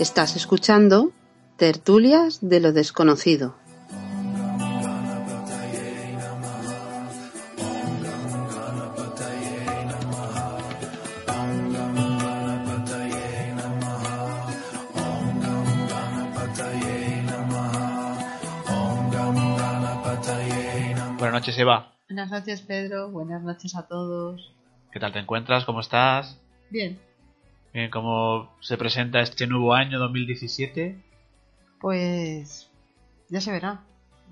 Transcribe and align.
Estás 0.00 0.34
escuchando 0.34 1.12
Tertulias 1.58 2.38
de 2.40 2.58
lo 2.58 2.72
Desconocido. 2.72 3.54
Buenas 21.18 21.34
noches, 21.34 21.58
Eva. 21.58 21.92
Buenas 22.08 22.30
noches, 22.30 22.62
Pedro. 22.62 23.10
Buenas 23.10 23.42
noches 23.42 23.76
a 23.76 23.86
todos. 23.86 24.50
¿Qué 24.92 24.98
tal 24.98 25.12
te 25.12 25.18
encuentras? 25.18 25.66
¿Cómo 25.66 25.80
estás? 25.80 26.40
Bien, 26.70 26.98
Bien, 27.72 27.90
¿cómo 27.90 28.56
se 28.60 28.76
presenta 28.76 29.20
este 29.20 29.46
nuevo 29.46 29.74
año 29.74 29.98
2017? 29.98 31.10
pues 31.80 32.70
ya 33.28 33.40
se 33.40 33.50
verá. 33.50 33.80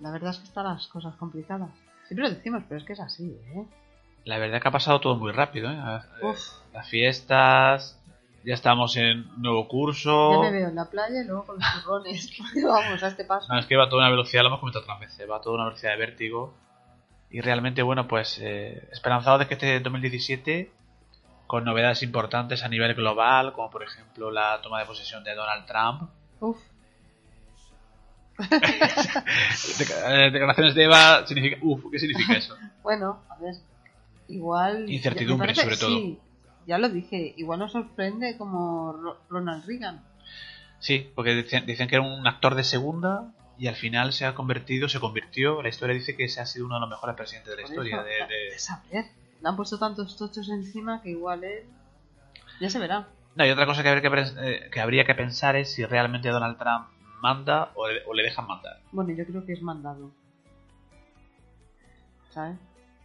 La 0.01 0.11
verdad 0.13 0.31
es 0.31 0.39
que 0.39 0.45
están 0.45 0.65
las 0.65 0.87
cosas 0.87 1.17
complicadas. 1.17 1.71
Siempre 2.07 2.29
lo 2.29 2.35
decimos, 2.35 2.63
pero 2.69 2.79
es 2.79 2.87
que 2.87 2.93
es 2.93 3.01
así, 3.01 3.37
¿eh? 3.55 3.65
La 4.25 4.39
verdad 4.39 4.61
que 4.61 4.69
ha 4.69 4.73
pasado 4.73 5.01
todo 5.01 5.17
muy 5.17 5.33
rápido, 5.33 5.71
¿eh? 5.71 5.79
Uf. 6.23 6.39
Las 6.73 6.89
fiestas, 6.89 7.99
ya 8.45 8.55
estamos 8.55 8.97
en 8.97 9.27
nuevo 9.41 9.67
curso. 9.67 10.43
Ya 10.43 10.51
me 10.51 10.57
veo 10.59 10.69
en 10.69 10.75
la 10.75 10.85
playa 10.91 11.23
y 11.23 11.27
luego 11.27 11.47
con 11.47 11.57
los 11.59 11.83
turrones. 11.83 12.31
Vamos 12.63 13.03
a 13.03 13.09
este 13.09 13.25
paso. 13.25 13.53
No, 13.53 13.59
es 13.59 13.67
que 13.67 13.77
va 13.77 13.85
a 13.85 13.89
toda 13.89 14.03
una 14.03 14.11
velocidad, 14.11 14.43
lo 14.43 14.49
hemos 14.49 14.61
comentado 14.61 14.85
otras 14.85 15.01
veces, 15.01 15.29
va 15.29 15.39
a 15.39 15.41
toda 15.41 15.57
una 15.57 15.65
velocidad 15.65 15.93
de 15.93 15.99
vértigo. 15.99 16.55
Y 17.31 17.41
realmente, 17.41 17.83
bueno, 17.83 18.07
pues 18.07 18.39
eh, 18.41 18.89
esperanzado 18.93 19.39
de 19.39 19.47
que 19.47 19.55
este 19.55 19.81
2017, 19.81 20.71
con 21.49 21.65
novedades 21.65 22.05
importantes 22.05 22.63
a 22.63 22.69
nivel 22.69 22.95
global, 22.95 23.53
como 23.55 23.69
por 23.71 23.83
ejemplo 23.83 24.31
la 24.31 24.61
toma 24.63 24.79
de 24.79 24.87
posesión 24.87 25.25
de 25.25 25.35
Donald 25.35 25.67
Trump, 25.67 26.11
Uf, 26.41 26.59
eh, 28.39 30.31
declaraciones 30.33 30.75
de 30.75 30.85
Eva, 30.85 31.27
significa... 31.27 31.59
Uf, 31.63 31.85
¿qué 31.91 31.99
significa 31.99 32.35
eso? 32.35 32.57
bueno, 32.83 33.23
a 33.29 33.37
ver. 33.39 33.55
Igual. 34.29 34.89
Incertidumbre, 34.91 35.49
parece- 35.49 35.63
sobre 35.63 35.77
todo. 35.77 35.97
Sí, 35.97 36.19
ya 36.67 36.79
lo 36.79 36.89
dije. 36.89 37.35
Igual 37.37 37.59
nos 37.61 37.73
sorprende 37.73 38.37
como 38.37 38.93
Ro- 38.93 39.19
Ronald 39.29 39.65
Reagan. 39.67 40.05
Sí, 40.79 41.11
porque 41.15 41.35
dicen, 41.35 41.67
dicen 41.67 41.89
que 41.89 41.97
era 41.97 42.05
un 42.05 42.27
actor 42.27 42.55
de 42.55 42.63
segunda 42.63 43.33
y 43.59 43.67
al 43.67 43.75
final 43.75 44.13
se 44.13 44.25
ha 44.27 44.35
convertido, 44.37 44.89
se 44.89 45.01
convirtió, 45.01 45.61
la 45.63 45.69
historia 45.71 45.95
dice 45.97 46.15
que 46.15 46.25
ese 46.25 46.41
ha 46.41 46.47
sido 46.47 46.67
uno 46.67 46.77
de 46.77 46.83
los 46.83 46.91
mejores 46.91 47.17
presidentes 47.17 47.51
de 47.57 47.63
la 47.63 47.69
historia. 47.69 47.97
eso, 47.97 48.05
De, 48.05 48.35
de- 48.35 48.51
de 48.53 48.59
saber. 48.59 49.05
Le 49.43 49.49
han 49.49 49.57
puesto 49.57 49.79
tantos 49.79 50.17
tochos 50.17 50.49
encima 50.49 51.01
que 51.03 51.11
igual 51.11 51.45
él. 51.45 51.65
Ya 52.61 52.71
se 52.71 52.79
verá. 52.79 53.09
No, 53.35 53.47
y 53.47 53.51
otra 53.51 53.67
cosa 53.67 53.83
que 53.83 53.89
habría 53.89 54.03
que, 54.03 54.11
pens- 54.11 54.37
eh, 54.41 54.69
que 54.73 54.81
habría 54.81 55.05
que 55.05 55.15
pensar 55.15 55.55
es 55.57 55.73
si 55.73 55.85
realmente 55.85 56.29
Donald 56.29 56.59
Trump 56.59 56.89
manda 57.21 57.71
o 57.75 57.87
le, 57.89 58.03
o 58.07 58.15
le 58.15 58.23
dejan 58.25 58.47
mandar. 58.47 58.81
Bueno, 58.91 59.13
yo 59.13 59.25
creo 59.27 59.45
que 59.47 59.53
es 59.53 59.63
mandado. 59.63 60.11
¿Sabes? 62.31 62.57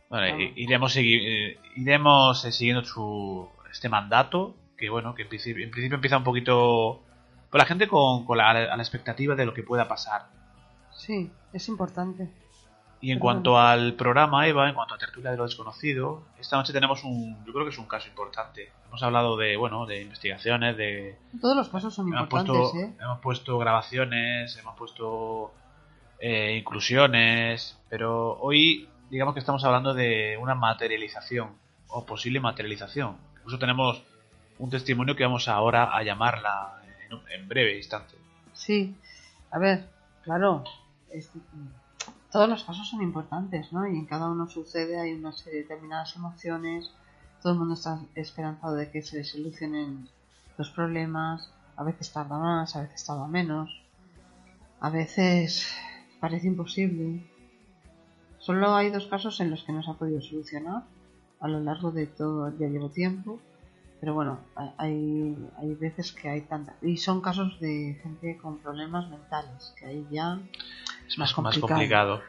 Bueno, 0.09 0.39
iremos, 0.55 0.95
eh, 0.97 1.57
iremos 1.75 2.45
eh, 2.45 2.51
siguiendo 2.51 2.83
su, 2.83 3.47
este 3.71 3.89
mandato, 3.89 4.55
que 4.77 4.89
bueno, 4.89 5.15
que 5.15 5.23
en 5.23 5.29
principio, 5.29 5.63
en 5.63 5.71
principio 5.71 5.95
empieza 5.95 6.17
un 6.17 6.23
poquito... 6.23 7.03
Con 7.49 7.59
la 7.59 7.65
gente 7.65 7.87
con, 7.87 8.25
con 8.25 8.37
la, 8.39 8.49
a 8.49 8.75
la 8.75 8.81
expectativa 8.81 9.35
de 9.35 9.45
lo 9.45 9.53
que 9.53 9.61
pueda 9.61 9.88
pasar. 9.88 10.25
Sí, 10.91 11.31
es 11.53 11.67
importante. 11.67 12.27
Y 13.03 13.12
en 13.12 13.19
cuanto 13.19 13.59
al 13.59 13.96
programa, 13.96 14.47
Eva, 14.47 14.69
en 14.69 14.75
cuanto 14.75 14.94
a 14.96 14.97
Tertulia 14.97 15.31
de 15.31 15.36
lo 15.36 15.44
Desconocido, 15.44 16.24
esta 16.40 16.56
noche 16.56 16.72
tenemos 16.72 17.03
un. 17.03 17.44
Yo 17.46 17.52
creo 17.52 17.66
que 17.66 17.72
es 17.72 17.78
un 17.78 17.86
caso 17.86 18.08
importante. 18.08 18.72
Hemos 18.88 19.03
hablado 19.03 19.36
de, 19.36 19.58
bueno, 19.58 19.86
de 19.86 20.03
investigaciones, 20.03 20.78
de. 20.78 21.18
Todos 21.41 21.58
los 21.58 21.68
casos 21.68 21.94
son 21.94 22.08
Hemos 22.08 22.22
importantes, 22.22 22.56
puesto, 22.72 22.80
¿eh? 22.80 22.94
hemos 23.02 23.19
puesto 23.19 23.58
grabaciones, 23.58 24.56
hemos 24.56 24.78
puesto 24.78 25.53
eh, 26.18 26.56
inclusiones, 26.58 27.78
pero 27.90 28.40
hoy, 28.40 28.88
digamos 29.09 29.34
que 29.34 29.41
estamos 29.41 29.66
hablando 29.66 29.94
de 29.94 30.38
una 30.40 30.56
materialización, 30.56 31.50
o 31.90 32.06
posible 32.06 32.40
materialización. 32.40 33.18
Incluso 33.35 33.59
tenemos 33.59 34.02
un 34.59 34.70
testimonio 34.70 35.18
que 35.18 35.25
vamos 35.25 35.50
ahora 35.50 35.94
a 35.94 36.03
llamarla 36.03 36.81
en, 37.35 37.50
breve 37.50 37.75
instante. 37.75 38.16
Sí. 38.53 38.96
A 39.52 39.59
ver, 39.59 39.90
claro. 40.24 40.64
es- 41.12 41.30
todos 42.33 42.49
los 42.49 42.63
casos 42.63 42.89
son 42.89 43.03
importantes, 43.03 43.71
¿no? 43.71 43.85
Y 43.85 43.95
en 43.95 44.07
cada 44.07 44.27
uno 44.27 44.49
sucede, 44.49 44.99
hay 44.99 45.13
una 45.13 45.31
serie 45.33 45.59
de 45.59 45.61
determinadas 45.66 46.16
emociones. 46.16 46.91
Todo 47.44 47.53
el 47.53 47.59
mundo 47.59 47.75
está 47.75 47.99
esperanzado 48.16 48.73
de 48.73 48.89
que 48.89 49.03
se 49.03 49.23
solucionen 49.23 50.09
los 50.57 50.72
problemas. 50.72 51.53
A 51.75 51.83
veces 51.83 52.11
tarda 52.11 52.39
más, 52.39 52.75
a 52.75 52.81
veces 52.81 53.05
tarda 53.05 53.27
menos. 53.27 53.69
A 54.79 54.89
veces 54.89 55.75
parece 56.19 56.47
imposible. 56.47 57.23
Solo 58.39 58.73
hay 58.73 58.89
dos 58.89 59.05
casos 59.05 59.39
en 59.39 59.51
los 59.51 59.63
que 59.63 59.72
no 59.72 59.83
se 59.83 59.91
ha 59.91 59.93
podido 59.93 60.19
solucionar 60.19 60.85
a 61.39 61.47
lo 61.47 61.59
largo 61.59 61.91
de 61.91 62.07
todo, 62.07 62.51
ya 62.57 62.67
llevo 62.67 62.89
tiempo. 62.89 63.39
Pero 63.99 64.16
bueno, 64.16 64.39
hay, 64.77 65.38
hay 65.57 65.75
veces 65.75 66.11
que 66.11 66.29
hay 66.29 66.41
tanta... 66.41 66.75
Y 66.81 66.97
son 66.97 67.22
casos 67.22 67.59
de 67.59 67.99
gente 68.01 68.38
con 68.38 68.57
problemas 68.57 69.07
mentales, 69.07 69.75
que 69.77 69.85
ahí 69.85 70.07
ya... 70.09 70.39
Es 71.08 71.18
Más 71.18 71.34
complicado. 71.34 72.22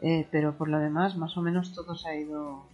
eh, 0.00 0.26
pero 0.30 0.56
por 0.56 0.68
lo 0.68 0.78
demás, 0.78 1.16
más 1.16 1.36
o 1.36 1.42
menos 1.42 1.72
todo 1.74 1.94
se 1.94 2.08
ha 2.08 2.14
ido 2.16 2.66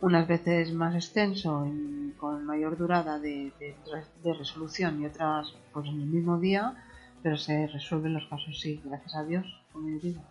unas 0.00 0.26
veces 0.26 0.72
más 0.72 0.94
extenso, 0.94 1.64
y 1.66 2.12
con 2.18 2.44
mayor 2.44 2.76
durada 2.76 3.18
de, 3.18 3.52
de, 3.60 3.76
de 4.24 4.34
resolución 4.34 5.00
y 5.00 5.06
otras 5.06 5.54
pues 5.72 5.86
en 5.86 6.00
el 6.00 6.06
mismo 6.08 6.38
día, 6.38 6.74
pero 7.22 7.36
se 7.36 7.68
resuelven 7.68 8.14
los 8.14 8.26
casos, 8.26 8.58
sí, 8.60 8.80
gracias 8.84 9.14
a 9.14 9.24
Dios, 9.24 9.46
como 9.72 9.88
yo 9.90 9.98
digo. 10.00 10.22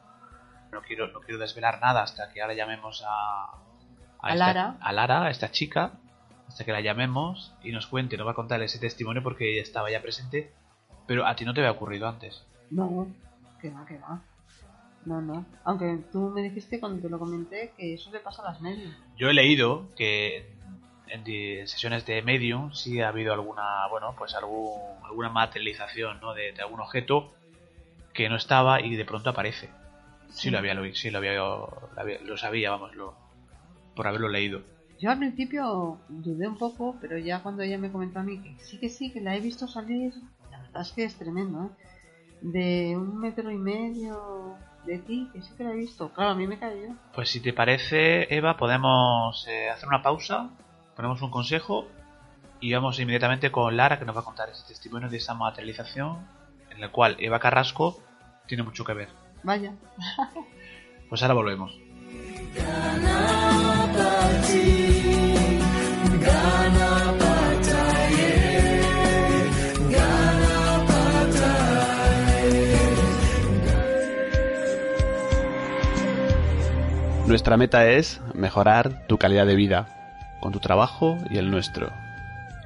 no 0.74 0.82
quiero, 0.82 1.08
no 1.12 1.22
quiero 1.22 1.40
desvelar 1.40 1.80
nada 1.82 2.04
hasta 2.04 2.32
que 2.34 2.42
ahora 2.42 2.54
llamemos 2.54 3.02
a, 3.08 3.46
A 4.20 4.34
esta, 4.34 4.36
Lara. 4.36 4.78
a 4.82 4.92
Lara, 4.92 5.24
a 5.24 5.30
esta 5.30 5.52
chica, 5.52 5.94
hasta 6.50 6.66
que 6.66 6.74
la 6.74 6.82
llamemos 6.82 7.54
y 7.64 7.72
nos 7.72 7.88
cuente, 7.88 8.18
nos 8.18 8.28
va 8.28 8.32
a 8.32 8.36
contar 8.36 8.62
ese 8.62 8.78
testimonio 8.78 9.24
porque 9.24 9.54
ella 9.54 9.62
estaba 9.64 9.90
ya 9.90 10.02
presente, 10.02 10.52
pero 11.08 11.26
a 11.26 11.36
ti 11.38 11.46
no 11.46 11.54
te 11.54 11.62
había 11.62 11.72
ocurrido 11.72 12.10
antes. 12.10 12.46
No, 12.70 13.08
que 13.62 13.70
va, 13.70 13.86
que 13.86 13.98
va. 13.98 14.22
No, 15.06 15.22
no. 15.22 15.46
Aunque 15.64 16.00
tú 16.12 16.30
me 16.30 16.42
dijiste 16.42 16.80
cuando 16.80 17.02
te 17.02 17.10
lo 17.10 17.18
comenté 17.20 17.74
que 17.78 17.94
eso 17.94 18.12
le 18.12 18.20
pasa 18.20 18.42
a 18.44 18.52
las 18.52 18.62
medias. 18.62 18.94
Yo 19.18 19.30
he 19.30 19.34
leído 19.34 19.88
que 19.96 20.46
en, 21.08 21.26
sesiones 21.68 22.06
de 22.06 22.22
Medium 22.22 22.72
sí 22.74 23.02
ha 23.02 23.10
habido 23.10 23.34
alguna, 23.34 23.88
bueno, 23.90 24.14
pues 24.18 24.34
algún, 24.36 24.80
alguna 25.04 25.30
materialización, 25.30 26.20
¿no? 26.22 26.34
De, 26.34 26.52
de 26.54 26.62
algún 26.62 26.80
objeto 26.80 27.30
que 28.14 28.30
no 28.30 28.36
estaba 28.36 28.82
y 28.82 28.96
de 28.96 29.06
pronto 29.06 29.30
aparece. 29.30 29.70
Sí, 30.30 30.50
lo 30.50 30.60
había, 30.60 30.76
sí 30.94 31.10
lo 31.10 31.18
había, 31.18 31.34
lo 31.34 31.90
había- 31.98 32.20
lo 32.22 32.38
sabía, 32.38 32.72
vamos, 32.72 32.96
lo, 32.96 33.14
por 33.96 34.08
haberlo 34.08 34.30
leído. 34.30 34.62
Yo 35.00 35.10
al 35.10 35.18
principio 35.18 35.98
dudé 36.08 36.48
un 36.48 36.58
poco, 36.58 36.96
pero 37.02 37.18
ya 37.18 37.42
cuando 37.42 37.64
ella 37.64 37.78
me 37.78 37.92
comentó 37.92 38.20
a 38.20 38.24
mí 38.24 38.42
que 38.42 38.56
sí 38.64 38.78
que 38.78 38.90
sí, 38.90 39.12
que 39.12 39.20
la 39.20 39.36
he 39.36 39.40
visto 39.42 39.68
salir, 39.68 40.14
la 40.52 40.62
verdad 40.62 40.82
es 40.84 40.92
que 40.92 41.04
es 41.04 41.16
tremendo, 41.16 41.66
¿eh? 41.66 41.70
De 42.42 42.96
un 42.98 43.20
metro 43.20 43.52
y 43.52 43.58
medio 43.58 44.56
de 44.86 44.98
ti, 45.00 45.30
que 45.32 45.42
sí 45.42 45.52
que 45.58 45.64
la 45.64 45.72
he 45.72 45.76
visto. 45.76 46.10
Claro, 46.10 46.32
a 46.32 46.36
mí 46.36 46.48
me 46.48 46.58
cayó. 46.58 46.96
Pues 47.14 47.30
si 47.30 47.40
te 47.40 47.54
parece, 47.54 48.34
Eva, 48.36 48.58
podemos 48.58 49.48
eh, 49.48 49.70
hacer 49.70 49.88
una 49.88 50.02
pausa, 50.02 50.50
ponemos 50.96 51.22
un 51.22 51.30
consejo 51.30 51.88
y 52.60 52.74
vamos 52.74 53.00
inmediatamente 53.00 53.52
con 53.52 53.76
Lara 53.78 54.00
que 54.00 54.06
nos 54.06 54.16
va 54.16 54.22
a 54.22 54.26
contar 54.26 54.50
ese 54.50 54.68
testimonio 54.68 55.10
de 55.10 55.18
esa 55.18 55.34
materialización 55.34 56.28
en 56.70 56.84
el 56.84 56.92
cual 56.92 57.16
Eva 57.20 57.40
Carrasco 57.40 58.02
tiene 58.48 58.64
mucho 58.64 58.84
que 58.84 58.94
ver. 58.94 59.10
Vaya. 59.44 59.74
Pues 61.10 61.22
ahora 61.24 61.34
volvemos. 61.34 61.78
Nuestra 77.32 77.56
meta 77.56 77.88
es 77.88 78.20
mejorar 78.34 79.08
tu 79.08 79.18
calidad 79.18 79.48
de 79.48 79.56
vida, 79.56 80.36
con 80.42 80.52
tu 80.52 80.60
trabajo 80.60 81.18
y 81.30 81.38
el 81.38 81.50
nuestro. 81.50 81.90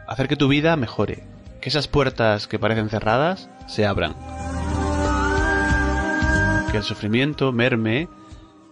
Hacer 0.08 0.28
que 0.28 0.38
tu 0.38 0.48
vida 0.48 0.76
mejore, 0.76 1.24
que 1.62 1.70
esas 1.70 1.88
puertas 1.88 2.48
que 2.48 2.58
parecen 2.58 2.90
cerradas 2.90 3.48
se 3.68 3.86
abran. 3.86 4.16
Que 6.72 6.78
el 6.78 6.84
sufrimiento 6.84 7.52
merme 7.52 8.10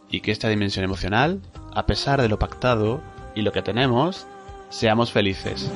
y 0.10 0.22
que 0.22 0.32
esta 0.32 0.50
dimensión 0.50 0.84
emocional, 0.84 1.42
a 1.76 1.86
pesar 1.86 2.20
de 2.24 2.28
lo 2.28 2.40
pactado 2.40 3.00
y 3.36 3.44
lo 3.44 3.52
que 3.52 3.62
tenemos, 3.62 4.26
seamos 4.70 5.12
felices. 5.12 5.72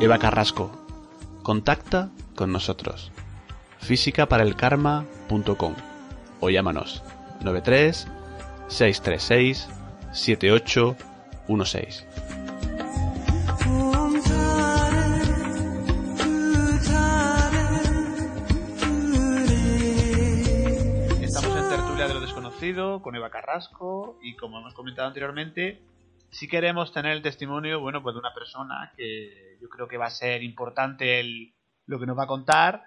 Eva 0.00 0.18
Carrasco, 0.18 0.72
contacta 1.42 2.08
con 2.34 2.52
nosotros. 2.52 3.12
físicaparelkarma.com 3.80 5.91
o 6.42 6.50
llámanos 6.50 7.02
93 7.40 8.06
636 8.66 9.70
7816. 10.12 12.06
Estamos 21.22 21.56
en 21.56 21.68
Tertulia 21.68 22.08
de 22.08 22.14
lo 22.14 22.20
Desconocido 22.20 23.00
con 23.00 23.14
Eva 23.14 23.30
Carrasco 23.30 24.18
y 24.20 24.34
como 24.34 24.58
hemos 24.58 24.74
comentado 24.74 25.08
anteriormente, 25.08 25.80
si 26.30 26.48
queremos 26.48 26.92
tener 26.92 27.12
el 27.12 27.22
testimonio, 27.22 27.80
bueno, 27.80 28.02
pues 28.02 28.14
de 28.14 28.20
una 28.20 28.34
persona 28.34 28.92
que 28.96 29.58
yo 29.60 29.68
creo 29.68 29.86
que 29.86 29.96
va 29.96 30.06
a 30.06 30.10
ser 30.10 30.42
importante 30.42 31.20
el, 31.20 31.54
lo 31.86 32.00
que 32.00 32.06
nos 32.06 32.18
va 32.18 32.24
a 32.24 32.26
contar 32.26 32.82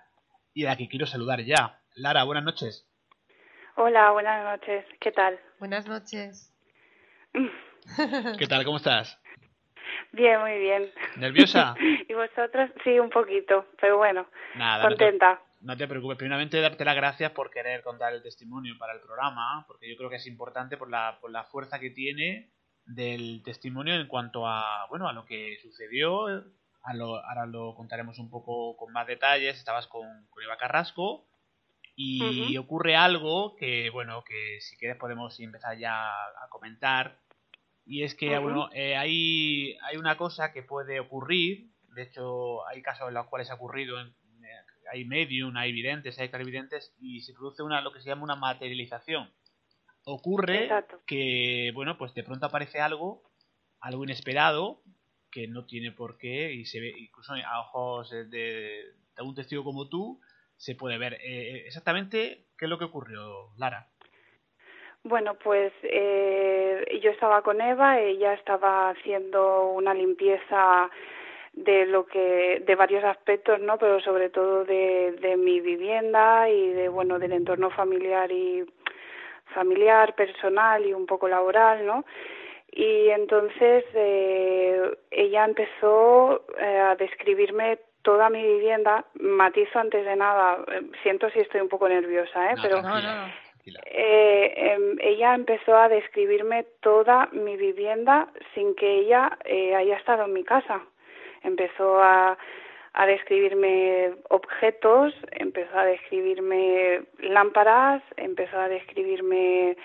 y 0.54 0.66
a 0.66 0.72
la 0.72 0.78
que 0.78 0.90
quiero 0.90 1.08
saludar 1.08 1.42
ya. 1.46 1.80
Lara, 1.96 2.26
buenas 2.26 2.44
noches. 2.44 2.86
Hola, 3.78 4.12
buenas 4.12 4.42
noches. 4.42 4.86
¿Qué 5.02 5.12
tal? 5.12 5.38
Buenas 5.60 5.86
noches. 5.86 6.50
¿Qué 8.40 8.48
tal? 8.48 8.64
¿Cómo 8.64 8.78
estás? 8.78 9.20
Bien, 10.14 10.40
muy 10.40 10.58
bien. 10.60 10.94
¿Nerviosa? 11.18 11.76
¿Y 12.08 12.14
vosotros? 12.14 12.72
Sí, 12.86 12.98
un 13.00 13.10
poquito, 13.10 13.66
pero 13.82 13.98
bueno, 13.98 14.28
Nada, 14.56 14.88
contenta. 14.88 15.42
No 15.60 15.76
te 15.76 15.90
preocupes, 15.90 16.18
primeramente 16.18 16.62
darte 16.62 16.86
las 16.86 16.96
gracias 16.96 17.32
por 17.32 17.52
querer 17.52 17.84
contar 17.84 18.14
el 18.14 18.24
testimonio 18.24 18.76
para 18.80 18.94
el 18.94 19.02
programa, 19.02 19.66
porque 19.68 19.90
yo 19.90 19.98
creo 19.98 20.10
que 20.10 20.18
es 20.18 20.28
importante 20.28 20.78
por 20.78 20.90
la, 20.90 21.18
por 21.20 21.30
la 21.30 21.44
fuerza 21.44 21.78
que 21.78 21.90
tiene 21.90 22.52
del 22.86 23.42
testimonio 23.44 23.96
en 23.96 24.08
cuanto 24.08 24.48
a, 24.48 24.88
bueno, 24.90 25.10
a 25.10 25.14
lo 25.14 25.26
que 25.26 25.58
sucedió. 25.62 26.28
A 26.82 26.94
lo, 26.94 27.18
ahora 27.18 27.46
lo 27.46 27.76
contaremos 27.76 28.20
un 28.20 28.30
poco 28.30 28.78
con 28.78 28.94
más 28.94 29.06
detalles. 29.06 29.58
Estabas 29.58 29.88
con, 29.88 30.28
con 30.30 30.44
Eva 30.44 30.56
Carrasco 30.56 31.28
y 31.96 32.58
ocurre 32.58 32.96
algo 32.96 33.56
que, 33.56 33.90
bueno, 33.90 34.24
que 34.24 34.60
si 34.60 34.76
quieres 34.78 34.98
podemos 34.98 35.40
empezar 35.40 35.78
ya 35.78 36.10
a 36.10 36.50
comentar. 36.50 37.20
Y 37.86 38.04
es 38.04 38.16
que, 38.16 38.38
bueno, 38.40 38.70
eh, 38.74 38.98
hay, 38.98 39.78
hay 39.84 39.98
una 39.98 40.18
cosa 40.18 40.52
que 40.52 40.64
puede 40.64 41.00
ocurrir. 41.00 41.70
De 41.94 42.04
hecho, 42.04 42.68
hay 42.68 42.82
casos 42.82 43.08
en 43.08 43.14
los 43.14 43.28
cuales 43.28 43.50
ha 43.52 43.56
ocurrido 43.56 44.00
en, 44.00 44.14
hay 44.92 45.06
medium, 45.06 45.56
hay 45.58 45.72
videntes, 45.72 46.20
hay 46.20 46.30
clarividentes 46.30 46.94
y 47.00 47.22
se 47.22 47.34
produce 47.34 47.64
una 47.64 47.82
lo 47.82 47.92
que 47.92 48.02
se 48.02 48.10
llama 48.10 48.24
una 48.24 48.36
materialización. 48.36 49.32
Ocurre 50.04 50.70
que, 51.08 51.72
bueno, 51.74 51.98
pues 51.98 52.14
de 52.14 52.24
pronto 52.24 52.46
aparece 52.46 52.80
algo, 52.80 53.24
algo 53.80 54.04
inesperado, 54.04 54.84
que 55.32 55.48
no 55.48 55.66
tiene 55.66 55.92
por 55.92 56.18
qué 56.18 56.54
y 56.54 56.66
se 56.66 56.80
ve 56.80 56.94
incluso 56.98 57.34
a 57.34 57.60
ojos 57.62 58.12
de, 58.12 58.28
de 58.30 59.24
un 59.24 59.34
testigo 59.34 59.64
como 59.64 59.90
tú 59.90 60.22
se 60.58 60.76
puede 60.76 60.98
ver. 60.98 61.14
Eh, 61.22 61.64
exactamente, 61.66 62.46
¿qué 62.58 62.66
es 62.66 62.70
lo 62.70 62.78
que 62.78 62.86
ocurrió, 62.86 63.50
Lara? 63.58 63.88
Bueno, 65.04 65.36
pues 65.36 65.72
eh, 65.84 67.00
yo 67.02 67.12
estaba 67.12 67.44
con 67.44 67.62
Eva, 67.62 68.00
ella 68.00 68.34
estaba 68.34 68.90
haciendo 68.90 69.68
una 69.72 69.94
limpieza 69.94 70.90
de 71.56 71.86
lo 71.86 72.06
que 72.06 72.62
de 72.66 72.76
varios 72.76 73.04
aspectos 73.06 73.62
no 73.62 73.78
pero 73.78 74.02
sobre 74.02 74.30
todo 74.30 74.66
de, 74.66 75.14
de 75.22 75.38
mi 75.38 75.62
vivienda 75.62 76.50
y 76.50 76.74
de 76.74 76.90
bueno 76.90 77.18
del 77.18 77.32
entorno 77.32 77.70
familiar 77.70 78.30
y 78.30 78.66
familiar 79.54 80.16
personal 80.16 80.86
y 80.86 80.94
un 80.94 81.06
poco 81.06 81.30
laboral 81.30 81.86
no 81.86 82.04
y 82.72 83.08
entonces 83.10 83.86
eh, 83.94 84.98
ella 85.12 85.46
empezó 85.46 86.46
eh, 86.60 86.78
a 86.78 86.96
describirme 86.98 87.80
toda 88.06 88.30
mi 88.30 88.42
vivienda 88.42 89.04
matizo 89.16 89.80
antes 89.80 90.06
de 90.06 90.16
nada 90.16 90.64
eh, 90.72 90.84
siento 91.02 91.30
si 91.32 91.40
estoy 91.40 91.60
un 91.60 91.70
poco 91.70 91.90
nerviosa 91.90 92.52
eh 92.52 92.56
pero 92.62 92.78
eh, 93.86 94.54
em, 94.56 94.96
ella 95.00 95.34
empezó 95.34 95.76
a 95.76 95.90
describirme 95.90 96.66
toda 96.82 97.28
mi 97.32 97.58
vivienda 97.58 98.28
sin 98.54 98.76
que 98.76 99.00
ella 99.00 99.38
eh, 99.44 99.74
haya 99.74 99.98
estado 99.98 100.26
en 100.26 100.34
mi 100.34 100.44
casa. 100.44 100.82
Empezó 101.42 102.00
a, 102.00 102.38
a 102.94 103.06
describirme 103.08 104.14
objetos, 104.30 105.16
empezó 105.32 105.80
a 105.80 105.86
describirme 105.86 107.06
lámparas, 107.20 108.04
empezó 108.18 108.60
a 108.60 108.70
describirme 108.70 109.76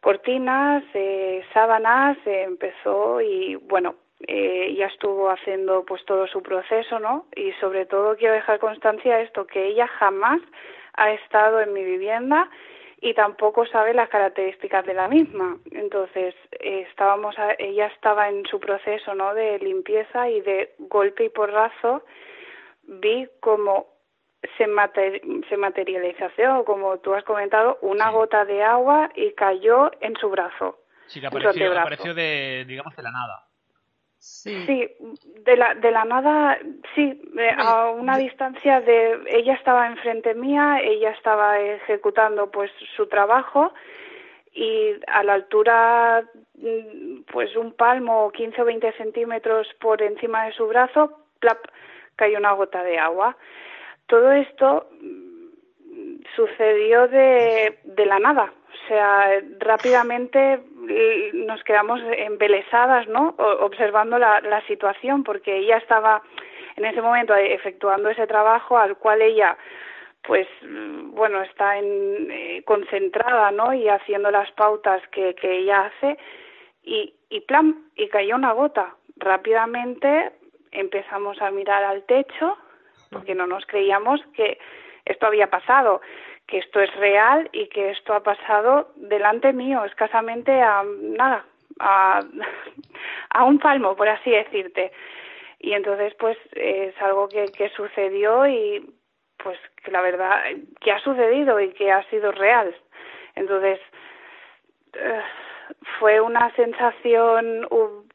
cortinas, 0.00 0.82
eh, 0.94 1.44
sábanas, 1.52 2.16
eh, 2.26 2.42
empezó 2.42 3.20
y 3.20 3.56
bueno, 3.56 3.96
eh, 4.26 4.74
ya 4.76 4.86
estuvo 4.86 5.30
haciendo 5.30 5.84
pues 5.84 6.04
todo 6.04 6.26
su 6.26 6.42
proceso, 6.42 6.98
¿no? 6.98 7.26
Y 7.34 7.52
sobre 7.60 7.86
todo 7.86 8.16
quiero 8.16 8.34
dejar 8.34 8.58
constancia 8.58 9.16
de 9.16 9.24
esto, 9.24 9.46
que 9.46 9.66
ella 9.66 9.86
jamás 9.86 10.40
ha 10.94 11.12
estado 11.12 11.60
en 11.60 11.72
mi 11.72 11.84
vivienda 11.84 12.48
y 13.00 13.14
tampoco 13.14 13.66
sabe 13.66 13.94
las 13.94 14.08
características 14.08 14.86
de 14.86 14.94
la 14.94 15.08
misma. 15.08 15.58
Entonces, 15.72 16.34
eh, 16.52 16.86
estábamos 16.88 17.34
ella 17.58 17.86
estaba 17.86 18.28
en 18.28 18.46
su 18.46 18.60
proceso, 18.60 19.14
¿no? 19.14 19.34
de 19.34 19.58
limpieza 19.58 20.28
y 20.28 20.40
de 20.40 20.74
golpe 20.78 21.24
y 21.24 21.28
porrazo 21.28 22.04
vi 22.84 23.28
como 23.40 23.86
se, 24.56 24.66
se 25.48 25.56
materializó, 25.56 26.64
como 26.64 26.98
tú 26.98 27.14
has 27.14 27.24
comentado, 27.24 27.78
una 27.80 28.10
gota 28.10 28.44
de 28.44 28.62
agua 28.62 29.10
y 29.14 29.32
cayó 29.32 29.90
en 30.00 30.16
su 30.16 30.28
brazo. 30.30 30.78
Sí, 31.06 31.20
que 31.20 31.26
apareció, 31.26 31.78
apareció 31.78 32.14
de, 32.14 32.64
digamos, 32.66 32.94
de 32.96 33.02
la 33.02 33.10
nada. 33.10 33.46
Sí. 34.24 34.88
de 35.44 35.56
la, 35.56 35.74
de 35.74 35.90
la 35.90 36.04
nada, 36.04 36.56
sí, 36.94 37.20
a 37.58 37.90
una 37.90 38.16
distancia 38.16 38.80
de, 38.80 39.18
ella 39.26 39.54
estaba 39.54 39.88
enfrente 39.88 40.32
mía, 40.34 40.78
ella 40.80 41.10
estaba 41.10 41.58
ejecutando 41.58 42.48
pues 42.48 42.70
su 42.94 43.08
trabajo 43.08 43.74
y 44.54 44.92
a 45.08 45.24
la 45.24 45.34
altura 45.34 46.22
mm, 46.54 47.22
pues 47.32 47.56
un 47.56 47.72
palmo, 47.72 48.30
15 48.30 48.62
o 48.62 48.64
20 48.64 48.92
centímetros 48.92 49.66
por 49.80 50.00
encima 50.00 50.44
de 50.44 50.52
su 50.52 50.68
brazo, 50.68 51.18
plap, 51.40 51.58
cayó 52.14 52.38
una 52.38 52.52
gota 52.52 52.84
de 52.84 53.00
agua. 53.00 53.36
Todo 54.06 54.30
esto 54.30 54.88
mm, 55.00 56.22
sucedió 56.36 57.08
de, 57.08 57.80
de 57.82 58.06
la 58.06 58.20
nada, 58.20 58.52
o 58.68 58.86
sea, 58.86 59.42
rápidamente 59.58 60.60
nos 61.32 61.62
quedamos 61.64 62.00
embelesadas, 62.16 63.06
¿no? 63.08 63.34
Observando 63.60 64.18
la, 64.18 64.40
la 64.40 64.64
situación, 64.66 65.24
porque 65.24 65.56
ella 65.56 65.78
estaba 65.78 66.22
en 66.76 66.84
ese 66.84 67.02
momento 67.02 67.34
efectuando 67.34 68.08
ese 68.08 68.26
trabajo 68.26 68.78
al 68.78 68.96
cual 68.96 69.22
ella 69.22 69.56
pues 70.22 70.46
bueno 70.62 71.42
está 71.42 71.78
en, 71.78 72.30
eh, 72.30 72.62
concentrada 72.64 73.50
no 73.50 73.74
y 73.74 73.88
haciendo 73.88 74.30
las 74.30 74.50
pautas 74.52 75.02
que, 75.08 75.34
que 75.34 75.58
ella 75.58 75.86
hace. 75.86 76.16
Y, 76.84 77.14
y 77.28 77.40
plan 77.40 77.86
y 77.96 78.08
cayó 78.08 78.36
una 78.36 78.52
gota. 78.52 78.94
Rápidamente 79.16 80.32
empezamos 80.70 81.40
a 81.40 81.50
mirar 81.50 81.84
al 81.84 82.02
techo 82.04 82.56
porque 83.10 83.34
no 83.34 83.46
nos 83.46 83.66
creíamos 83.66 84.20
que 84.34 84.58
esto 85.04 85.26
había 85.26 85.50
pasado 85.50 86.00
que 86.46 86.58
esto 86.58 86.80
es 86.80 86.94
real 86.96 87.48
y 87.52 87.68
que 87.68 87.90
esto 87.90 88.14
ha 88.14 88.22
pasado 88.22 88.92
delante 88.96 89.52
mío, 89.52 89.84
escasamente 89.84 90.60
a 90.60 90.82
nada, 90.84 91.44
a, 91.78 92.20
a 93.30 93.44
un 93.44 93.58
palmo, 93.58 93.96
por 93.96 94.08
así 94.08 94.30
decirte. 94.30 94.92
Y 95.58 95.72
entonces, 95.74 96.12
pues, 96.18 96.36
es 96.52 97.00
algo 97.00 97.28
que, 97.28 97.46
que 97.52 97.68
sucedió 97.70 98.46
y, 98.46 98.84
pues, 99.42 99.58
que 99.84 99.90
la 99.92 100.02
verdad, 100.02 100.42
que 100.80 100.92
ha 100.92 100.98
sucedido 101.00 101.60
y 101.60 101.72
que 101.72 101.92
ha 101.92 102.02
sido 102.10 102.32
real. 102.32 102.74
Entonces, 103.36 103.78
eh, 104.94 105.20
fue 105.98 106.20
una 106.20 106.54
sensación, 106.54 107.66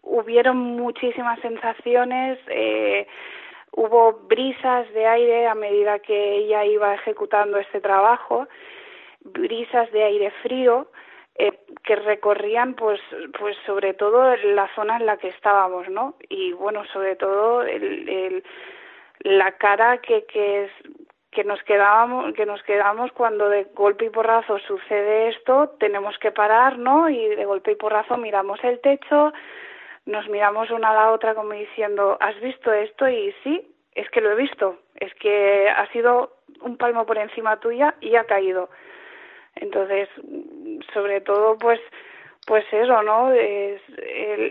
hubieron 0.02 0.58
muchísimas 0.58 1.40
sensaciones, 1.40 2.40
eh, 2.48 3.08
hubo 3.78 4.14
brisas 4.28 4.92
de 4.94 5.06
aire 5.06 5.48
a 5.48 5.54
medida 5.54 6.00
que 6.00 6.38
ella 6.38 6.66
iba 6.66 6.96
ejecutando 6.96 7.60
este 7.60 7.80
trabajo, 7.80 8.48
brisas 9.22 9.92
de 9.92 10.04
aire 10.04 10.32
frío 10.42 10.88
eh, 11.36 11.54
que 11.84 11.96
recorrían 11.96 12.74
pues 12.74 13.00
pues 13.40 13.56
sobre 13.68 13.94
todo 13.94 14.36
la 14.36 14.68
zona 14.74 14.98
en 14.98 15.06
la 15.06 15.18
que 15.18 15.28
estábamos, 15.28 15.88
¿no? 15.90 16.16
Y 16.28 16.54
bueno, 16.54 16.84
sobre 16.92 17.16
todo 17.16 17.62
el, 17.62 18.44
la 19.20 19.52
cara 19.54 20.00
que 20.00 20.26
que 20.26 20.64
es 20.66 20.72
que 21.30 21.44
nos 21.44 21.62
quedábamos 21.62 22.34
que 22.34 22.48
nos 22.48 22.64
quedamos 22.64 23.12
cuando 23.12 23.48
de 23.48 23.66
golpe 23.76 24.06
y 24.06 24.10
porrazo 24.10 24.58
sucede 24.58 25.30
esto, 25.30 25.76
tenemos 25.80 26.18
que 26.18 26.32
parar, 26.32 26.80
¿no? 26.80 27.10
Y 27.10 27.28
de 27.28 27.46
golpe 27.46 27.74
y 27.74 27.76
porrazo 27.76 28.18
miramos 28.18 28.60
el 28.64 28.80
techo, 28.80 29.32
nos 30.08 30.28
miramos 30.30 30.72
una 30.72 30.90
a 30.90 30.94
la 30.96 31.12
otra 31.12 31.36
como 31.36 31.52
diciendo, 31.52 32.18
¿has 32.20 32.40
visto 32.40 32.72
esto? 32.72 33.08
Y 33.08 33.36
sí, 33.44 33.68
es 33.94 34.10
que 34.10 34.22
lo 34.22 34.32
he 34.32 34.36
visto, 34.36 34.80
es 34.96 35.14
que 35.16 35.70
ha 35.70 35.86
sido 35.92 36.32
un 36.62 36.78
palmo 36.78 37.06
por 37.06 37.18
encima 37.18 37.60
tuya 37.60 37.94
y 38.00 38.16
ha 38.16 38.24
caído. 38.24 38.70
Entonces, 39.56 40.08
sobre 40.94 41.22
todo, 41.22 41.58
pues, 41.58 41.80
pues 42.46 42.66
eso, 42.72 43.04
¿no? 43.04 43.32
Es, 43.34 43.82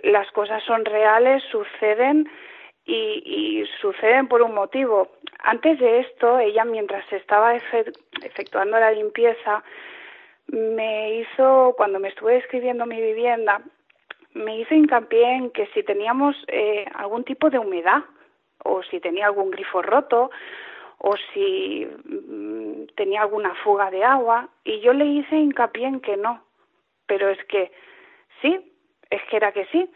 las 0.05 0.31
cosas 0.33 0.63
son 0.65 0.85
reales, 0.85 1.43
suceden 1.51 2.29
y, 2.85 3.23
y, 3.25 3.67
suceden 3.81 4.29
por 4.29 4.43
un 4.43 4.55
motivo. 4.55 5.13
Antes 5.39 5.79
de 5.79 6.01
esto, 6.01 6.39
ella, 6.39 6.65
mientras 6.65 7.11
estaba 7.13 7.55
efectuando 7.55 8.79
la 8.79 8.91
limpieza, 8.91 9.65
me 10.49 11.15
hizo, 11.15 11.75
cuando 11.77 11.99
me 11.99 12.09
estuve 12.09 12.35
describiendo 12.35 12.85
mi 12.85 13.01
vivienda, 13.01 13.63
me 14.37 14.59
hizo 14.59 14.75
hincapié 14.75 15.33
en 15.37 15.51
que 15.51 15.67
si 15.69 15.83
teníamos 15.83 16.37
eh, 16.49 16.85
algún 16.95 17.25
tipo 17.25 17.51
de 17.51 17.59
humedad 17.59 18.05
o 18.65 18.83
si 18.83 19.01
tenía 19.01 19.27
algún 19.27 19.51
grifo 19.51 19.83
roto 19.83 20.31
o 20.99 21.15
si 21.33 21.87
mm, 22.05 22.87
tenía 22.95 23.23
alguna 23.23 23.55
fuga 23.65 23.91
de 23.91 24.05
agua 24.05 24.49
y 24.65 24.81
yo 24.81 24.93
le 24.93 25.07
hice 25.07 25.37
hincapié 25.37 25.87
en 25.87 26.01
que 26.01 26.17
no, 26.17 26.43
pero 27.07 27.29
es 27.29 27.43
que 27.45 27.73
sí, 28.43 28.73
es 29.11 29.23
que 29.31 29.37
era 29.37 29.53
que 29.53 29.67
sí, 29.67 29.91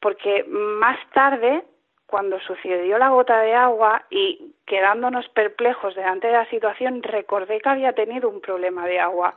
porque 0.00 0.44
más 0.44 0.98
tarde, 1.12 1.64
cuando 2.06 2.38
sucedió 2.40 2.98
la 2.98 3.08
gota 3.08 3.40
de 3.40 3.54
agua 3.54 4.04
y 4.10 4.52
quedándonos 4.66 5.28
perplejos 5.30 5.94
delante 5.94 6.28
de 6.28 6.34
la 6.34 6.50
situación, 6.50 7.02
recordé 7.02 7.60
que 7.60 7.68
había 7.68 7.92
tenido 7.92 8.28
un 8.28 8.40
problema 8.40 8.86
de 8.86 9.00
agua. 9.00 9.34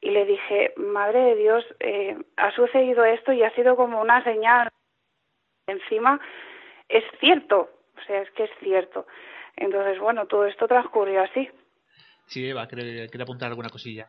Y 0.00 0.10
le 0.10 0.24
dije, 0.24 0.72
Madre 0.76 1.20
de 1.20 1.36
Dios, 1.36 1.64
eh, 1.80 2.16
ha 2.36 2.54
sucedido 2.54 3.04
esto 3.04 3.32
y 3.32 3.42
ha 3.42 3.54
sido 3.54 3.76
como 3.76 4.00
una 4.00 4.24
señal. 4.24 4.68
Encima, 5.66 6.20
es 6.88 7.04
cierto, 7.20 7.70
o 7.96 8.06
sea, 8.06 8.22
es 8.22 8.30
que 8.32 8.44
es 8.44 8.50
cierto. 8.60 9.06
Entonces, 9.56 10.00
bueno, 10.00 10.26
todo 10.26 10.46
esto 10.46 10.66
transcurrió 10.66 11.22
así. 11.22 11.48
Sí, 12.26 12.48
Eva, 12.48 12.66
quiere, 12.66 13.08
apuntar 13.20 13.48
alguna 13.48 13.68
cosilla. 13.68 14.08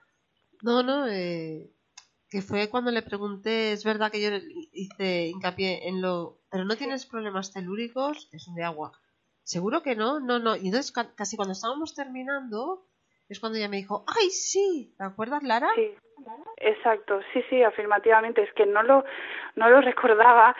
No, 0.62 0.81
no, 0.81 1.07
eh, 1.07 1.71
que 2.29 2.41
fue 2.41 2.69
cuando 2.69 2.91
le 2.91 3.01
pregunté, 3.01 3.74
es 3.74 3.83
verdad 3.83 4.12
que 4.12 4.21
yo 4.21 4.29
hice 4.71 5.27
hincapié 5.27 5.88
en 5.89 6.01
lo, 6.01 6.39
pero 6.50 6.63
no 6.63 6.75
tienes 6.77 7.05
problemas 7.05 7.51
telúricos, 7.51 8.29
es 8.31 8.48
de 8.55 8.63
agua. 8.63 8.91
Seguro 9.43 9.81
que 9.81 9.95
no, 9.95 10.19
no, 10.19 10.39
no. 10.39 10.55
Y 10.55 10.67
entonces 10.67 10.91
casi 10.91 11.36
cuando 11.36 11.53
estábamos 11.53 11.93
terminando 11.93 12.88
es 13.31 13.39
cuando 13.39 13.57
ella 13.57 13.69
me 13.69 13.77
dijo, 13.77 14.03
ay, 14.07 14.29
sí, 14.29 14.93
¿te 14.97 15.05
acuerdas, 15.05 15.41
Lara? 15.41 15.69
Sí, 15.75 15.95
exacto, 16.57 17.21
sí, 17.31 17.41
sí, 17.50 17.63
afirmativamente. 17.63 18.43
Es 18.43 18.51
que 18.53 18.65
no 18.65 18.83
lo, 18.83 19.05
no 19.55 19.69
lo 19.69 19.79
recordaba 19.79 20.53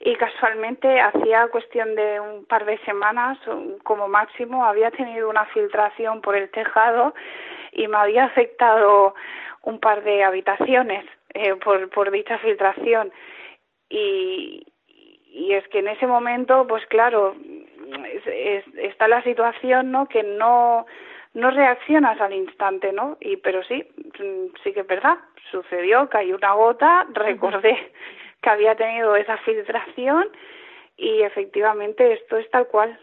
y 0.00 0.14
casualmente 0.14 1.00
hacía 1.00 1.48
cuestión 1.48 1.94
de 1.94 2.20
un 2.20 2.44
par 2.44 2.66
de 2.66 2.78
semanas, 2.84 3.38
como 3.82 4.08
máximo, 4.08 4.66
había 4.66 4.90
tenido 4.90 5.30
una 5.30 5.46
filtración 5.46 6.20
por 6.20 6.36
el 6.36 6.50
tejado 6.50 7.14
y 7.72 7.88
me 7.88 7.96
había 7.96 8.24
afectado 8.24 9.14
un 9.62 9.80
par 9.80 10.04
de 10.04 10.22
habitaciones 10.22 11.06
eh, 11.32 11.54
por, 11.54 11.88
por 11.88 12.10
dicha 12.10 12.38
filtración. 12.40 13.10
Y, 13.88 14.66
y 15.30 15.54
es 15.54 15.66
que 15.68 15.78
en 15.78 15.88
ese 15.88 16.06
momento, 16.06 16.66
pues 16.66 16.84
claro, 16.88 17.34
está 18.76 19.08
la 19.08 19.22
situación, 19.22 19.90
¿no? 19.90 20.06
Que 20.08 20.22
no 20.22 20.84
no 21.34 21.50
reaccionas 21.50 22.20
al 22.20 22.32
instante, 22.32 22.92
¿no? 22.92 23.16
Y 23.20 23.36
pero 23.36 23.62
sí, 23.64 23.86
mm, 23.96 24.56
sí 24.62 24.72
que 24.72 24.80
es 24.80 24.86
verdad, 24.86 25.18
sucedió, 25.50 26.08
cayó 26.08 26.36
una 26.36 26.54
gota, 26.54 27.06
recordé 27.12 27.92
que 28.42 28.50
había 28.50 28.76
tenido 28.76 29.16
esa 29.16 29.36
filtración 29.38 30.28
y 30.96 31.22
efectivamente 31.22 32.12
esto 32.12 32.36
es 32.36 32.50
tal 32.50 32.66
cual. 32.68 32.98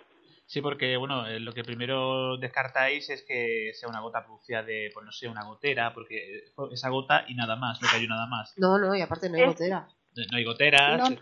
Sí, 0.48 0.62
porque 0.62 0.96
bueno, 0.98 1.26
eh, 1.26 1.40
lo 1.40 1.54
que 1.54 1.64
primero 1.64 2.38
descartáis 2.38 3.10
es 3.10 3.24
que 3.24 3.72
sea 3.74 3.90
una 3.90 4.02
gota 4.02 4.24
producida 4.24 4.62
de, 4.62 4.92
pues 4.94 5.04
no 5.04 5.12
sé, 5.12 5.28
una 5.28 5.44
gotera, 5.44 5.92
porque 5.94 6.44
esa 6.72 6.90
gota 6.90 7.26
y 7.28 7.34
nada 7.34 7.56
más, 7.56 7.82
no 7.82 7.88
cayó 7.92 8.08
nada 8.08 8.28
más. 8.28 8.54
No, 8.58 8.78
no, 8.78 8.94
y 8.96 9.02
aparte 9.02 9.28
no 9.30 9.38
hay 9.38 9.46
gotera. 9.46 9.88
No, 10.16 10.38
hay 10.38 10.44
goteras. 10.44 11.10
No, 11.10 11.18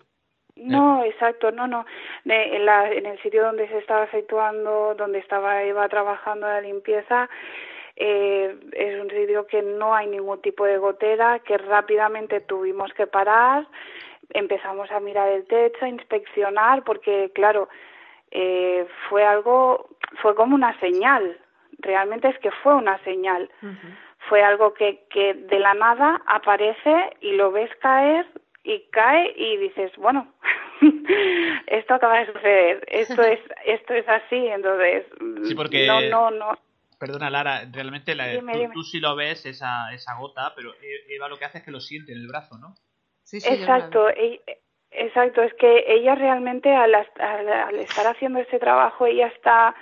exacto, 1.03 1.51
no, 1.51 1.67
no. 1.67 1.86
en, 2.25 2.65
la, 2.65 2.91
en 2.91 3.05
el 3.05 3.22
sitio 3.22 3.43
donde 3.43 3.67
se 3.67 3.77
estaba 3.79 4.03
efectuando, 4.03 4.95
donde 4.95 5.19
estaba 5.19 5.63
Eva 5.63 5.88
trabajando 5.89 6.48
la 6.48 6.62
limpieza, 6.62 7.29
eh, 7.95 8.55
es 8.72 9.01
un 9.01 9.10
sitio 9.10 9.45
que 9.48 9.62
no 9.62 9.93
hay 9.95 10.07
ningún 10.07 10.41
tipo 10.41 10.65
de 10.65 10.77
gotera, 10.77 11.39
que 11.39 11.57
rápidamente 11.57 12.41
tuvimos 12.41 12.91
que 12.93 13.07
parar, 13.07 13.67
empezamos 14.29 14.91
a 14.91 15.00
mirar 15.00 15.29
el 15.29 15.45
techo, 15.45 15.86
a 15.86 15.89
inspeccionar, 15.89 16.83
porque 16.83 17.31
claro, 17.33 17.69
eh, 18.31 18.88
fue 19.10 19.24
algo, 19.24 19.89
fue 20.22 20.33
como 20.36 20.55
una 20.55 20.77
señal, 20.79 21.38
realmente 21.79 22.29
es 22.29 22.39
que 22.39 22.51
fue 22.51 22.74
una 22.75 22.98
señal. 23.03 23.50
Fue 24.29 24.41
algo 24.41 24.74
que, 24.74 25.03
que 25.10 25.33
de 25.33 25.60
la 25.60 25.74
nada 25.74 26.22
aparece 26.25 27.12
y 27.19 27.33
lo 27.33 27.51
ves 27.51 27.69
caer 27.81 28.25
y 28.63 28.88
cae 28.91 29.34
y 29.36 29.58
dices, 29.58 29.91
bueno, 29.98 30.34
esto 31.67 31.93
acaba 31.93 32.20
de 32.20 32.34
suceder, 32.34 32.84
esto 32.88 33.22
es, 33.22 33.39
esto 33.65 33.93
es 33.93 34.08
así, 34.08 34.48
entonces, 34.48 35.05
sí, 35.43 35.55
porque... 35.55 35.88
no, 35.88 36.01
no, 36.01 36.32
no. 36.32 36.58
Perdona, 37.00 37.29
Lara, 37.29 37.67
realmente 37.70 38.15
la, 38.15 38.39
tú, 38.74 38.82
sí 38.84 39.01
lo 39.01 39.13
ves, 39.17 39.46
esa, 39.46 39.93
esa 39.93 40.15
gota, 40.15 40.53
pero 40.55 40.74
e, 40.75 41.13
Eva 41.13 41.27
lo 41.27 41.38
que 41.38 41.43
hace 41.43 41.58
es 41.58 41.65
que 41.65 41.72
lo 41.72 41.82
siente 41.82 42.13
en 42.13 42.20
el 42.20 42.27
brazo, 42.27 42.58
¿no? 42.58 42.75
Sí, 43.24 43.41
sí, 43.41 43.53
exacto, 43.53 44.08
e, 44.10 44.41
exacto, 44.89 45.41
es 45.41 45.53
que 45.55 45.84
ella 45.86 46.15
realmente 46.15 46.74
al, 46.74 46.96
al, 46.96 47.75
estar 47.79 48.08
haciendo 48.08 48.39
ese 48.39 48.58
trabajo, 48.58 49.05
ella 49.05 49.27
está 49.27 49.75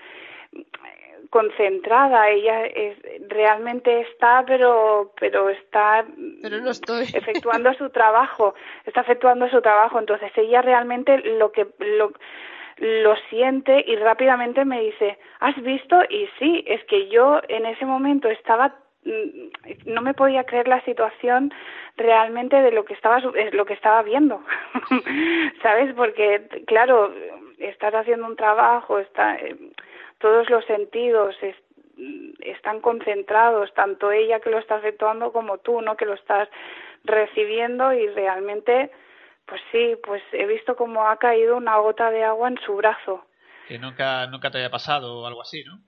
concentrada, 1.32 2.30
ella 2.30 2.66
es, 2.66 2.98
realmente 3.30 4.02
está, 4.02 4.44
pero, 4.46 5.14
pero 5.20 5.50
está 5.50 6.06
efectuando 7.14 7.74
su 7.74 7.90
trabajo, 7.90 8.54
está 8.86 9.02
efectuando 9.02 9.50
su 9.50 9.62
trabajo, 9.62 9.98
entonces 9.98 10.30
ella 10.36 10.62
realmente 10.62 11.18
lo 11.20 11.52
que 11.54 11.68
lo, 11.80 12.12
lo 12.78 13.16
siente 13.30 13.84
y 13.88 13.96
rápidamente 13.96 14.66
me 14.66 14.82
dice, 14.82 15.18
¿has 15.40 15.56
visto? 15.64 16.02
Y 16.10 16.28
sí, 16.38 16.66
es 16.68 16.84
que 16.84 17.08
yo 17.08 17.40
en 17.48 17.66
ese 17.66 17.86
momento 17.86 18.28
estaba 18.28 18.76
mm, 19.06 19.86
no 19.86 20.02
me 20.02 20.14
podía 20.14 20.44
creer 20.44 20.68
la 20.68 20.84
situación 20.84 21.54
realmente 21.96 22.62
de 22.62 22.72
lo 22.72 22.84
que 22.84 22.94
estaba 22.94 23.20
lo 23.20 23.66
que 23.66 23.74
estaba 23.74 24.02
viendo. 24.02 24.44
Sabes 25.62 25.94
porque 25.96 26.42
claro 26.68 27.14
estás 27.58 27.94
haciendo 27.94 28.26
un 28.26 28.36
trabajo 28.36 29.00
está 29.00 29.36
eh, 29.36 29.56
todos 30.22 30.50
los 30.50 30.64
sentidos 30.66 31.36
están 32.40 32.80
concentrados, 32.82 33.74
tanto 33.74 34.12
ella 34.12 34.40
que 34.40 34.50
lo 34.50 34.60
está 34.60 34.78
efectuando 34.78 35.32
como 35.32 35.58
tú, 35.60 35.82
¿no? 35.82 35.96
Que 35.96 36.06
lo 36.06 36.14
estás 36.14 36.50
recibiendo 37.04 37.94
y 37.94 38.08
realmente, 38.08 38.92
pues 39.46 39.62
sí, 39.72 39.96
pues 40.04 40.22
he 40.32 40.46
visto 40.46 40.76
como 40.76 41.08
ha 41.08 41.18
caído 41.18 41.58
una 41.58 41.78
gota 41.78 42.12
de 42.12 42.24
agua 42.24 42.48
en 42.48 42.60
su 42.66 42.76
brazo. 42.76 43.26
Que 43.68 43.80
nunca, 43.80 44.28
nunca 44.28 44.52
te 44.52 44.60
haya 44.60 44.70
pasado 44.70 45.20
o 45.20 45.26
algo 45.26 45.42
así, 45.42 45.64
¿no? 45.64 45.80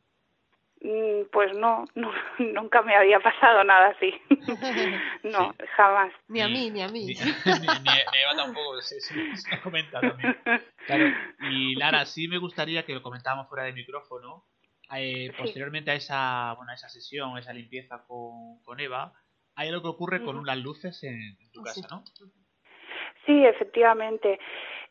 Mm, 0.83 1.29
pues 1.31 1.55
no, 1.57 1.85
nunca 2.39 2.81
me 2.81 2.95
había 2.95 3.19
pasado 3.19 3.63
nada 3.63 3.89
así. 3.89 4.13
no, 5.23 5.55
jamás. 5.77 6.13
Ni 6.27 6.41
a 6.41 6.49
mí, 6.49 6.69
ni 6.69 6.81
a 6.81 6.89
mí. 6.89 7.05
Ni, 7.05 7.13
ni, 7.15 8.21
Eva 8.21 8.35
tampoco, 8.35 8.81
se, 8.81 8.99
se, 8.99 9.61
comenta 9.61 10.01
también. 10.01 10.37
Claro, 10.85 11.05
y 11.49 11.75
Lara, 11.75 12.05
sí 12.05 12.27
me 12.27 12.37
gustaría 12.37 12.85
que 12.85 12.93
lo 12.93 13.01
comentábamos 13.01 13.47
fuera 13.47 13.63
de 13.63 13.73
micrófono. 13.73 14.45
Eh, 14.95 15.33
posteriormente 15.37 15.91
a 15.91 15.95
esa, 15.95 16.53
bueno, 16.55 16.71
a 16.71 16.75
esa 16.75 16.89
sesión, 16.89 17.37
esa 17.37 17.53
limpieza 17.53 18.03
con, 18.05 18.61
con 18.63 18.79
Eva, 18.79 19.13
hay 19.55 19.69
algo 19.69 19.81
que 19.81 19.87
ocurre 19.87 20.23
con 20.23 20.45
las 20.45 20.57
luces 20.57 21.01
en, 21.03 21.37
tu 21.51 21.61
ah, 21.61 21.63
casa, 21.63 21.87
¿no? 21.89 22.03
Sí, 23.25 23.45
efectivamente. 23.45 24.39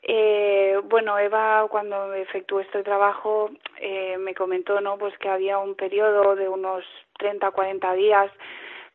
Eh, 0.03 0.81
bueno, 0.85 1.19
Eva 1.19 1.67
cuando 1.71 2.13
efectuó 2.15 2.61
este 2.61 2.83
trabajo 2.83 3.51
eh, 3.79 4.17
me 4.19 4.35
comentó, 4.35 4.81
¿no? 4.81 4.99
Pues 4.99 5.17
que 5.19 5.29
había 5.29 5.59
un 5.59 5.77
periodo 5.77 6.35
de 6.35 6.49
unos 6.49 6.85
30, 7.19 7.51
40 7.53 7.93
días 7.95 8.31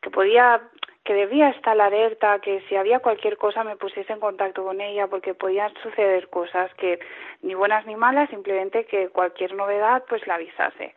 que 0.02 0.10
podía 0.10 0.60
que 1.04 1.14
debía 1.14 1.48
estar 1.48 1.80
alerta, 1.80 2.38
que 2.40 2.60
si 2.68 2.76
había 2.76 2.98
cualquier 2.98 3.38
cosa 3.38 3.64
me 3.64 3.76
pusiese 3.76 4.12
en 4.12 4.20
contacto 4.20 4.62
con 4.62 4.82
ella, 4.82 5.06
porque 5.06 5.32
podían 5.32 5.72
suceder 5.82 6.28
cosas 6.28 6.70
que 6.74 6.98
ni 7.40 7.54
buenas 7.54 7.86
ni 7.86 7.96
malas, 7.96 8.28
simplemente 8.28 8.84
que 8.84 9.08
cualquier 9.08 9.54
novedad 9.54 10.04
pues 10.06 10.26
la 10.26 10.34
avisase. 10.34 10.94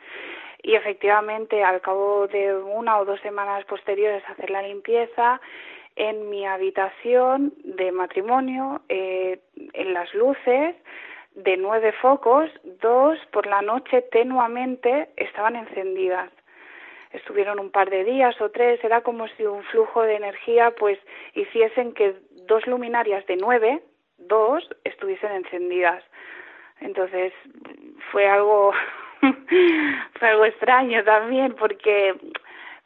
Y 0.63 0.75
efectivamente, 0.75 1.63
al 1.63 1.79
cabo 1.79 2.27
de 2.27 2.53
una 2.53 2.99
o 2.99 3.05
dos 3.05 3.21
semanas 3.21 3.63
posteriores 3.63 4.21
a 4.27 4.33
hacer 4.33 4.49
la 4.49 4.61
limpieza, 4.63 5.39
en 6.01 6.31
mi 6.31 6.47
habitación 6.47 7.53
de 7.63 7.91
matrimonio, 7.91 8.81
eh, 8.89 9.39
en 9.73 9.93
las 9.93 10.11
luces, 10.15 10.75
de 11.35 11.57
nueve 11.57 11.91
focos, 12.01 12.49
dos 12.81 13.19
por 13.31 13.45
la 13.45 13.61
noche 13.61 14.01
tenuamente 14.11 15.09
estaban 15.15 15.55
encendidas. 15.55 16.31
Estuvieron 17.11 17.59
un 17.59 17.69
par 17.69 17.91
de 17.91 18.03
días 18.03 18.39
o 18.41 18.49
tres, 18.49 18.83
era 18.83 19.01
como 19.01 19.27
si 19.27 19.45
un 19.45 19.61
flujo 19.65 20.01
de 20.01 20.15
energía 20.15 20.71
pues 20.71 20.97
hiciesen 21.35 21.93
que 21.93 22.15
dos 22.47 22.65
luminarias 22.65 23.23
de 23.27 23.35
nueve, 23.35 23.83
dos, 24.17 24.67
estuviesen 24.83 25.33
encendidas. 25.33 26.03
Entonces 26.79 27.31
fue 28.11 28.27
algo, 28.27 28.73
fue 30.19 30.27
algo 30.29 30.45
extraño 30.45 31.03
también 31.03 31.53
porque 31.53 32.15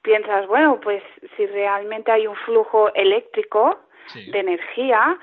piensas, 0.06 0.48
bueno, 0.48 0.80
pues 0.80 1.04
si 1.36 1.46
realmente 1.48 2.12
hay 2.12 2.28
un 2.28 2.36
flujo 2.36 2.94
eléctrico 2.94 3.80
de 4.14 4.40
energía, 4.40 5.18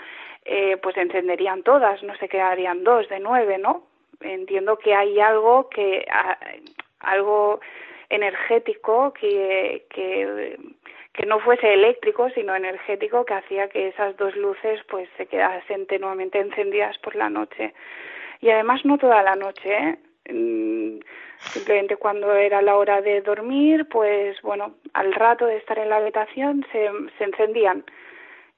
eh, 0.45 0.77
pues 0.83 0.97
encenderían 0.97 1.63
todas, 1.63 2.03
no 2.03 2.17
se 2.17 2.29
quedarían 2.29 2.83
dos 2.83 3.09
de 3.09 3.21
nueve, 3.21 3.59
¿no? 3.59 3.87
Entiendo 4.21 4.77
que 4.77 4.93
hay 4.93 5.21
algo 5.21 5.69
que 5.69 6.05
algo 6.99 7.61
energético 8.11 9.13
que, 9.13 9.87
que 9.89 10.59
que 11.15 11.27
no 11.27 11.41
fuese 11.41 11.75
eléctrico 11.75 12.31
sino 12.31 12.55
energético 12.57 13.25
que 13.25 13.35
hacía 13.35 13.69
que 13.69 13.89
esas 13.89 14.17
dos 14.17 14.35
luces 14.35 14.81
pues 14.89 15.09
se 15.17 15.27
quedasen 15.27 15.87
tenuamente 15.87 16.39
encendidas 16.39 16.97
por 16.99 17.15
la 17.17 17.29
noche 17.29 17.75
y 18.41 18.49
además 18.49 18.85
no 18.85 18.97
toda 18.97 19.23
la 19.23 19.37
noche 19.37 19.77
¿eh? 19.77 19.99
Simplemente 20.25 21.97
cuando 21.97 22.33
era 22.35 22.63
la 22.63 22.77
hora 22.77 23.01
de 23.01 23.21
dormir, 23.23 23.89
pues 23.89 24.41
bueno, 24.43 24.77
al 24.93 25.13
rato 25.13 25.47
de 25.47 25.57
estar 25.57 25.79
en 25.79 25.89
la 25.89 25.97
habitación 25.97 26.65
se, 26.73 26.89
se 27.19 27.25
encendían 27.25 27.85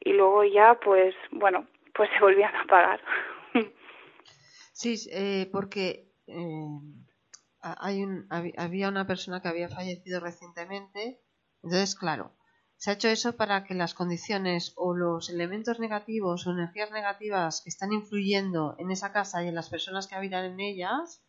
y 0.01 0.13
luego 0.13 0.45
ya, 0.45 0.79
pues 0.81 1.15
bueno, 1.31 1.67
pues 1.95 2.11
se 2.11 2.21
volvían 2.21 2.55
a 2.55 2.63
apagar. 2.63 3.01
Sí, 4.73 4.97
eh, 5.13 5.49
porque 5.53 6.11
eh, 6.27 6.67
hay 7.61 8.03
un, 8.03 8.27
había 8.59 8.89
una 8.89 9.07
persona 9.07 9.41
que 9.41 9.49
había 9.49 9.69
fallecido 9.69 10.21
recientemente, 10.21 11.21
entonces, 11.63 11.95
claro, 11.95 12.33
se 12.77 12.91
ha 12.91 12.95
hecho 12.95 13.09
eso 13.09 13.37
para 13.37 13.65
que 13.65 13.75
las 13.75 13.95
condiciones 13.95 14.75
o 14.77 14.95
los 14.95 15.31
elementos 15.31 15.79
negativos 15.79 16.47
o 16.47 16.51
energías 16.51 16.91
negativas 16.91 17.63
que 17.63 17.71
están 17.71 17.93
influyendo 17.93 18.75
en 18.79 18.91
esa 18.91 19.13
casa 19.13 19.43
y 19.43 19.49
en 19.49 19.55
las 19.55 19.71
personas 19.71 20.07
que 20.07 20.17
habitan 20.17 20.45
en 20.45 20.61
ellas 20.61 21.24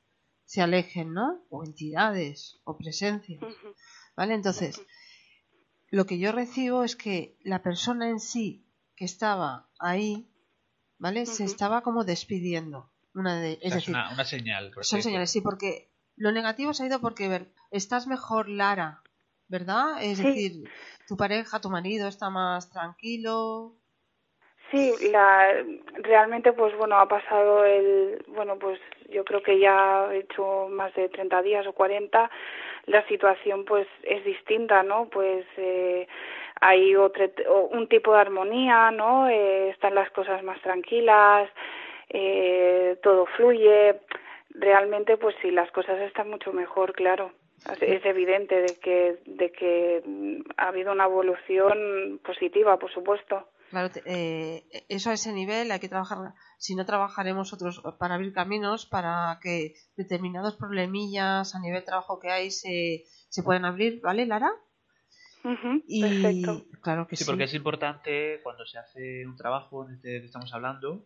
se 0.45 0.61
alejen, 0.61 1.13
¿no? 1.13 1.43
O 1.49 1.63
entidades 1.63 2.59
o 2.63 2.77
presencias. 2.77 3.41
¿Vale? 4.15 4.35
Entonces, 4.35 4.81
lo 5.89 6.05
que 6.05 6.17
yo 6.17 6.31
recibo 6.31 6.83
es 6.83 6.95
que 6.95 7.37
la 7.43 7.61
persona 7.61 8.09
en 8.09 8.19
sí 8.19 8.65
que 8.95 9.05
estaba 9.05 9.69
ahí, 9.79 10.29
¿vale? 10.97 11.25
Se 11.25 11.43
estaba 11.43 11.81
como 11.81 12.05
despidiendo. 12.05 12.91
Una 13.13 13.39
de, 13.39 13.59
es 13.61 13.73
decir, 13.73 13.95
una, 13.95 14.25
señal. 14.25 14.73
Son 14.81 15.01
señales, 15.01 15.31
sí, 15.31 15.41
porque 15.41 15.89
lo 16.17 16.31
negativo 16.31 16.73
se 16.73 16.83
ha 16.83 16.87
ido 16.87 16.99
porque, 16.99 17.27
ver, 17.27 17.51
estás 17.71 18.07
mejor, 18.07 18.49
Lara, 18.49 19.03
¿verdad? 19.47 20.03
Es 20.03 20.17
decir, 20.17 20.69
tu 21.07 21.15
pareja, 21.15 21.61
tu 21.61 21.69
marido 21.69 22.07
está 22.07 22.29
más 22.29 22.69
tranquilo. 22.69 23.77
Sí, 24.71 24.93
la, 25.11 25.63
realmente, 25.95 26.51
pues 26.53 26.75
bueno, 26.75 26.97
ha 26.97 27.07
pasado 27.07 27.63
el, 27.65 28.23
bueno, 28.27 28.57
pues 28.57 28.79
yo 29.09 29.23
creo 29.23 29.43
que 29.43 29.59
ya 29.59 30.09
he 30.11 30.19
hecho 30.19 30.67
más 30.69 30.93
de 30.95 31.07
30 31.09 31.41
días 31.43 31.67
o 31.67 31.73
40, 31.73 32.29
la 32.87 33.07
situación 33.07 33.65
pues 33.65 33.87
es 34.03 34.23
distinta, 34.25 34.83
¿no? 34.83 35.07
Pues 35.09 35.45
eh, 35.57 36.07
hay 36.61 36.95
otro, 36.95 37.29
un 37.71 37.87
tipo 37.87 38.13
de 38.13 38.19
armonía, 38.19 38.91
¿no? 38.91 39.29
Eh, 39.29 39.69
están 39.69 39.95
las 39.95 40.09
cosas 40.11 40.43
más 40.43 40.59
tranquilas, 40.61 41.49
eh, 42.09 42.97
todo 43.03 43.25
fluye. 43.25 43.95
Realmente, 44.49 45.17
pues 45.17 45.35
sí, 45.41 45.51
las 45.51 45.69
cosas 45.71 45.99
están 46.01 46.29
mucho 46.29 46.53
mejor, 46.53 46.93
claro. 46.93 47.31
Es 47.81 48.05
evidente 48.05 48.61
de 48.61 48.79
que, 48.79 49.17
de 49.25 49.51
que 49.51 50.03
ha 50.55 50.67
habido 50.67 50.91
una 50.91 51.05
evolución 51.05 52.19
positiva, 52.23 52.77
por 52.77 52.91
supuesto. 52.91 53.47
Claro, 53.75 53.91
eh, 54.05 54.85
eso 54.87 55.09
a 55.09 55.15
ese 55.15 55.33
nivel 55.33 55.69
hay 55.69 55.81
que 55.81 55.89
trabajar. 55.89 56.33
Si 56.57 56.75
no 56.75 56.85
trabajaremos 56.85 57.51
otros 57.51 57.83
para 57.99 58.15
abrir 58.15 58.31
caminos 58.31 58.85
para 58.85 59.37
que 59.41 59.73
determinados 59.97 60.55
problemillas 60.55 61.53
a 61.53 61.59
nivel 61.59 61.83
trabajo 61.83 62.17
que 62.17 62.31
hay 62.31 62.51
se, 62.51 63.03
se 63.27 63.43
puedan 63.43 63.65
abrir, 63.65 63.99
¿vale, 64.01 64.25
Lara? 64.27 64.49
y 65.89 66.41
claro 66.81 67.05
que 67.05 67.17
sí, 67.17 67.25
porque 67.25 67.43
es 67.43 67.53
importante 67.53 68.39
cuando 68.43 68.65
se 68.65 68.77
hace 68.77 69.27
un 69.27 69.35
trabajo 69.35 69.85
en 69.85 69.95
este 69.95 70.21
que 70.21 70.25
estamos 70.27 70.53
hablando 70.53 71.05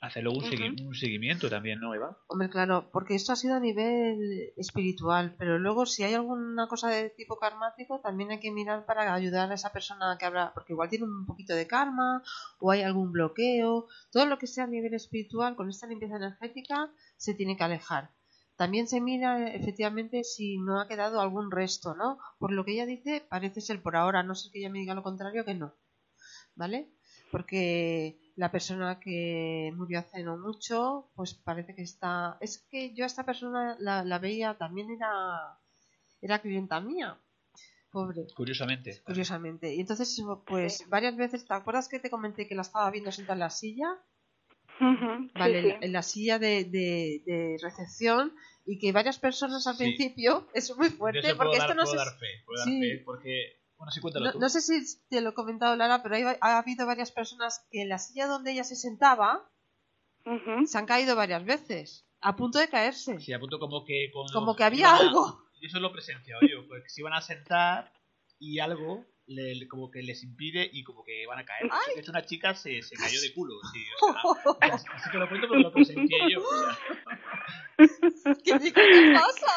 hacerlo 0.00 0.32
un, 0.32 0.44
un, 0.86 0.94
seguimiento 0.94 1.48
también, 1.48 1.80
¿no, 1.80 1.94
Eva? 1.94 2.18
Hombre, 2.28 2.50
claro, 2.50 2.90
porque 2.92 3.14
esto 3.14 3.32
ha 3.32 3.36
sido 3.36 3.54
a 3.54 3.60
nivel 3.60 4.52
espiritual, 4.56 5.34
pero 5.38 5.58
luego 5.58 5.86
si 5.86 6.02
hay 6.02 6.14
alguna 6.14 6.68
cosa 6.68 6.88
de 6.88 7.10
tipo 7.10 7.38
karmático, 7.38 8.00
también 8.00 8.30
hay 8.30 8.40
que 8.40 8.52
mirar 8.52 8.84
para 8.86 9.12
ayudar 9.14 9.50
a 9.50 9.54
esa 9.54 9.72
persona 9.72 10.16
que 10.18 10.26
habla, 10.26 10.52
porque 10.54 10.74
igual 10.74 10.90
tiene 10.90 11.04
un 11.06 11.26
poquito 11.26 11.54
de 11.54 11.66
karma 11.66 12.22
o 12.58 12.70
hay 12.70 12.82
algún 12.82 13.12
bloqueo, 13.12 13.86
todo 14.10 14.26
lo 14.26 14.38
que 14.38 14.46
sea 14.46 14.64
a 14.64 14.68
nivel 14.68 14.94
espiritual 14.94 15.56
con 15.56 15.68
esta 15.70 15.86
limpieza 15.86 16.16
energética 16.16 16.90
se 17.16 17.34
tiene 17.34 17.56
que 17.56 17.64
alejar. 17.64 18.10
También 18.56 18.88
se 18.88 19.02
mira 19.02 19.52
efectivamente 19.52 20.24
si 20.24 20.56
no 20.58 20.80
ha 20.80 20.88
quedado 20.88 21.20
algún 21.20 21.50
resto, 21.50 21.94
¿no? 21.94 22.18
Por 22.38 22.52
lo 22.52 22.64
que 22.64 22.72
ella 22.72 22.86
dice, 22.86 23.22
parece 23.28 23.60
ser 23.60 23.82
por 23.82 23.96
ahora, 23.96 24.22
no 24.22 24.34
sé 24.34 24.50
que 24.50 24.60
ella 24.60 24.70
me 24.70 24.78
diga 24.78 24.94
lo 24.94 25.02
contrario, 25.02 25.44
que 25.44 25.54
no. 25.54 25.74
¿Vale? 26.54 26.90
Porque 27.30 28.18
la 28.36 28.52
persona 28.52 29.00
que 29.00 29.72
murió 29.74 29.98
hace 29.98 30.22
no 30.22 30.36
mucho, 30.36 31.10
pues 31.14 31.34
parece 31.34 31.74
que 31.74 31.82
está... 31.82 32.36
Es 32.40 32.58
que 32.70 32.94
yo 32.94 33.04
a 33.04 33.06
esta 33.06 33.24
persona 33.24 33.76
la, 33.80 34.18
veía, 34.18 34.54
también 34.54 34.90
era, 34.90 35.58
era 36.20 36.38
clienta 36.40 36.80
mía. 36.80 37.18
Pobre. 37.90 38.26
Curiosamente. 38.36 39.00
Curiosamente. 39.04 39.74
Y 39.74 39.80
entonces, 39.80 40.22
pues 40.46 40.84
varias 40.88 41.16
veces, 41.16 41.46
¿te 41.46 41.54
acuerdas 41.54 41.88
que 41.88 41.98
te 41.98 42.10
comenté 42.10 42.46
que 42.46 42.54
la 42.54 42.60
estaba 42.60 42.90
viendo 42.90 43.10
sentada 43.10 43.34
en 43.34 43.40
la 43.40 43.50
silla? 43.50 43.88
vale, 45.34 45.78
En, 45.80 45.92
la 45.92 46.02
silla 46.02 46.38
de, 46.38 46.64
de, 46.64 47.56
recepción 47.62 48.34
y 48.66 48.78
que 48.78 48.92
varias 48.92 49.18
personas 49.18 49.66
al 49.66 49.78
principio, 49.78 50.46
es 50.54 50.76
muy 50.76 50.90
fuerte, 50.90 51.34
porque 51.34 51.56
esto 51.56 51.74
no 51.74 51.86
se... 51.86 51.96
porque 53.06 53.55
no, 53.78 54.48
sé 54.48 54.60
si 54.60 54.98
te 55.08 55.20
lo 55.20 55.30
he 55.30 55.34
comentado, 55.34 55.76
Lara, 55.76 56.02
pero 56.02 56.36
ha 56.40 56.58
habido 56.58 56.86
varias 56.86 57.12
personas 57.12 57.66
que 57.70 57.82
en 57.82 57.88
la 57.88 57.98
silla 57.98 58.26
donde 58.26 58.52
ella 58.52 58.64
se 58.64 58.76
sentaba 58.76 59.50
se 60.66 60.78
han 60.78 60.86
caído 60.86 61.14
varias 61.14 61.44
veces, 61.44 62.04
a 62.20 62.34
punto 62.34 62.58
de 62.58 62.68
caerse. 62.68 63.20
Sí, 63.20 63.32
a 63.32 63.38
punto 63.38 63.60
como 63.60 63.84
que... 63.84 64.10
Como 64.32 64.56
que 64.56 64.64
había 64.64 64.96
algo. 64.96 65.44
Y 65.60 65.66
eso 65.66 65.78
lo 65.78 65.92
presenciado 65.92 66.40
yo, 66.42 66.66
porque 66.66 66.88
se 66.88 67.00
iban 67.00 67.12
a 67.12 67.20
sentar 67.20 67.92
y 68.38 68.58
algo 68.58 69.04
le, 69.26 69.66
como 69.68 69.90
que 69.90 70.02
les 70.02 70.22
impide 70.22 70.68
y 70.72 70.84
como 70.84 71.02
que 71.04 71.26
van 71.26 71.38
a 71.38 71.44
caer. 71.44 71.68
De 71.94 72.00
hecho, 72.00 72.10
una 72.10 72.24
chica 72.24 72.54
se, 72.54 72.82
se 72.82 72.96
cayó 72.96 73.20
de 73.20 73.32
culo. 73.32 73.54
Sí, 73.72 73.84
o 74.00 74.54
sea, 74.60 74.74
así 74.94 75.10
que 75.10 75.18
lo 75.18 75.28
cuento 75.28 75.48
porque 75.48 75.62
lo 75.62 75.72
presencié 75.72 76.18
yo. 76.30 76.40
O 76.40 76.64
sea. 76.64 76.78
¿Qué, 78.44 78.72
¿Qué 78.72 79.14
pasa? 79.14 79.52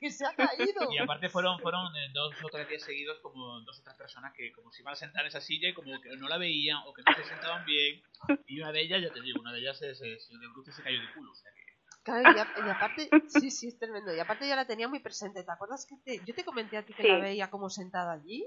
Que 0.00 0.10
se 0.10 0.26
ha 0.26 0.34
caído. 0.34 0.92
Y 0.92 0.98
aparte 0.98 1.28
fueron, 1.28 1.58
fueron 1.60 1.92
dos 2.12 2.34
o 2.42 2.48
tres 2.48 2.68
días 2.68 2.82
seguidos 2.82 3.18
como 3.20 3.60
dos 3.60 3.78
o 3.80 3.82
tres 3.82 3.96
personas 3.96 4.32
que 4.34 4.52
como 4.52 4.70
se 4.70 4.82
iban 4.82 4.92
a 4.92 4.96
sentar 4.96 5.22
en 5.22 5.28
esa 5.28 5.40
silla 5.40 5.70
y 5.70 5.74
como 5.74 6.00
que 6.00 6.16
no 6.16 6.28
la 6.28 6.38
veían 6.38 6.78
o 6.86 6.92
que 6.92 7.02
no 7.02 7.14
se 7.14 7.24
sentaban 7.24 7.64
bien. 7.64 8.02
Y 8.46 8.60
una 8.60 8.72
de 8.72 8.82
ellas, 8.82 9.02
ya 9.02 9.12
te 9.12 9.20
digo, 9.22 9.40
una 9.40 9.52
de 9.52 9.60
ellas 9.60 9.78
se, 9.78 9.94
se, 9.94 10.18
se, 10.18 10.34
de 10.36 10.72
se 10.72 10.82
cayó 10.82 11.00
de 11.00 11.12
culo. 11.14 11.32
O 11.32 11.34
sea 11.34 11.50
que 11.54 11.61
y, 12.06 12.68
aparte, 12.68 13.08
sí, 13.26 13.50
sí, 13.50 13.68
es 13.68 13.78
tremendo. 13.78 14.14
Y 14.14 14.18
aparte 14.18 14.48
yo 14.48 14.56
la 14.56 14.66
tenía 14.66 14.88
muy 14.88 14.98
presente. 14.98 15.44
¿Te 15.44 15.52
acuerdas 15.52 15.86
que 15.86 15.96
te, 15.96 16.24
yo 16.24 16.34
te 16.34 16.44
comenté 16.44 16.76
a 16.76 16.84
ti 16.84 16.94
que 16.94 17.04
la 17.04 17.18
veía 17.18 17.50
como 17.50 17.70
sentada 17.70 18.12
allí? 18.12 18.44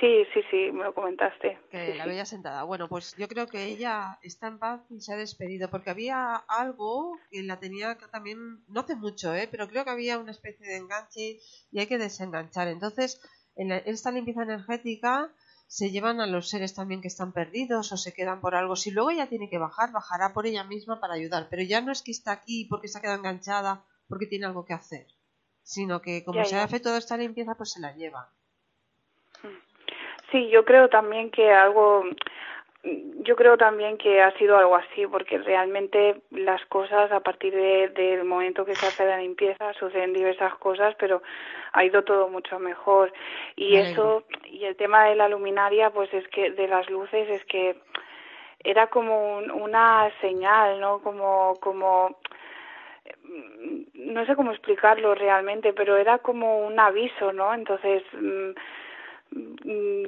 Sí, 0.00 0.24
sí, 0.32 0.40
sí, 0.50 0.70
me 0.70 0.84
lo 0.84 0.94
comentaste. 0.94 1.58
Que 1.70 1.94
la 1.94 2.06
veía 2.06 2.24
sentada. 2.24 2.62
Bueno, 2.62 2.88
pues 2.88 3.16
yo 3.16 3.26
creo 3.26 3.46
que 3.46 3.64
ella 3.64 4.18
está 4.22 4.46
en 4.46 4.58
paz 4.58 4.82
y 4.90 5.00
se 5.00 5.12
ha 5.12 5.16
despedido, 5.16 5.70
porque 5.70 5.90
había 5.90 6.36
algo 6.36 7.18
que 7.30 7.42
la 7.42 7.58
tenía 7.58 7.96
también, 8.12 8.62
no 8.68 8.80
hace 8.80 8.94
mucho, 8.94 9.34
¿eh? 9.34 9.48
pero 9.50 9.66
creo 9.66 9.84
que 9.84 9.90
había 9.90 10.18
una 10.18 10.30
especie 10.30 10.66
de 10.66 10.76
enganche 10.76 11.38
y 11.72 11.80
hay 11.80 11.86
que 11.86 11.98
desenganchar. 11.98 12.68
Entonces, 12.68 13.20
en 13.56 13.72
esta 13.72 14.12
limpieza 14.12 14.42
energética 14.42 15.32
se 15.68 15.90
llevan 15.90 16.22
a 16.22 16.26
los 16.26 16.48
seres 16.48 16.74
también 16.74 17.02
que 17.02 17.08
están 17.08 17.32
perdidos 17.32 17.92
o 17.92 17.98
se 17.98 18.14
quedan 18.14 18.40
por 18.40 18.54
algo. 18.54 18.74
Si 18.74 18.90
luego 18.90 19.10
ella 19.10 19.28
tiene 19.28 19.50
que 19.50 19.58
bajar, 19.58 19.92
bajará 19.92 20.32
por 20.32 20.46
ella 20.46 20.64
misma 20.64 20.98
para 20.98 21.14
ayudar. 21.14 21.48
Pero 21.50 21.62
ya 21.62 21.82
no 21.82 21.92
es 21.92 22.02
que 22.02 22.10
está 22.10 22.32
aquí 22.32 22.66
porque 22.70 22.88
se 22.88 22.96
ha 22.96 23.02
quedado 23.02 23.18
enganchada, 23.18 23.84
porque 24.08 24.26
tiene 24.26 24.46
algo 24.46 24.64
que 24.64 24.72
hacer, 24.72 25.06
sino 25.62 26.00
que 26.00 26.24
como 26.24 26.42
se 26.46 26.56
hace 26.56 26.80
toda 26.80 26.96
esta 26.96 27.18
limpieza, 27.18 27.54
pues 27.54 27.72
se 27.72 27.80
la 27.80 27.94
lleva. 27.94 28.30
Sí, 30.32 30.48
yo 30.50 30.64
creo 30.64 30.88
también 30.88 31.30
que 31.30 31.52
algo 31.52 32.02
yo 33.22 33.36
creo 33.36 33.56
también 33.56 33.98
que 33.98 34.22
ha 34.22 34.30
sido 34.38 34.56
algo 34.56 34.76
así, 34.76 35.06
porque 35.06 35.38
realmente 35.38 36.20
las 36.30 36.64
cosas 36.66 37.10
a 37.12 37.20
partir 37.20 37.54
del 37.54 38.24
momento 38.24 38.64
que 38.64 38.74
se 38.74 38.86
hace 38.86 39.04
la 39.04 39.18
limpieza 39.18 39.72
suceden 39.74 40.12
diversas 40.12 40.54
cosas, 40.54 40.94
pero 40.98 41.22
ha 41.72 41.84
ido 41.84 42.04
todo 42.04 42.28
mucho 42.28 42.58
mejor. 42.58 43.12
Y 43.56 43.76
eso, 43.76 44.24
y 44.44 44.64
el 44.64 44.76
tema 44.76 45.04
de 45.04 45.16
la 45.16 45.28
luminaria, 45.28 45.90
pues 45.90 46.12
es 46.14 46.26
que 46.28 46.50
de 46.50 46.68
las 46.68 46.88
luces 46.88 47.28
es 47.28 47.44
que 47.44 47.76
era 48.64 48.88
como 48.88 49.38
una 49.38 50.10
señal, 50.20 50.80
¿no? 50.80 51.00
Como, 51.00 51.54
como, 51.60 52.18
no 53.94 54.26
sé 54.26 54.34
cómo 54.36 54.52
explicarlo 54.52 55.14
realmente, 55.14 55.72
pero 55.72 55.96
era 55.96 56.18
como 56.18 56.66
un 56.66 56.78
aviso, 56.80 57.32
¿no? 57.32 57.52
Entonces, 57.54 58.02
mm, 58.12 58.50
Mm, 58.50 58.54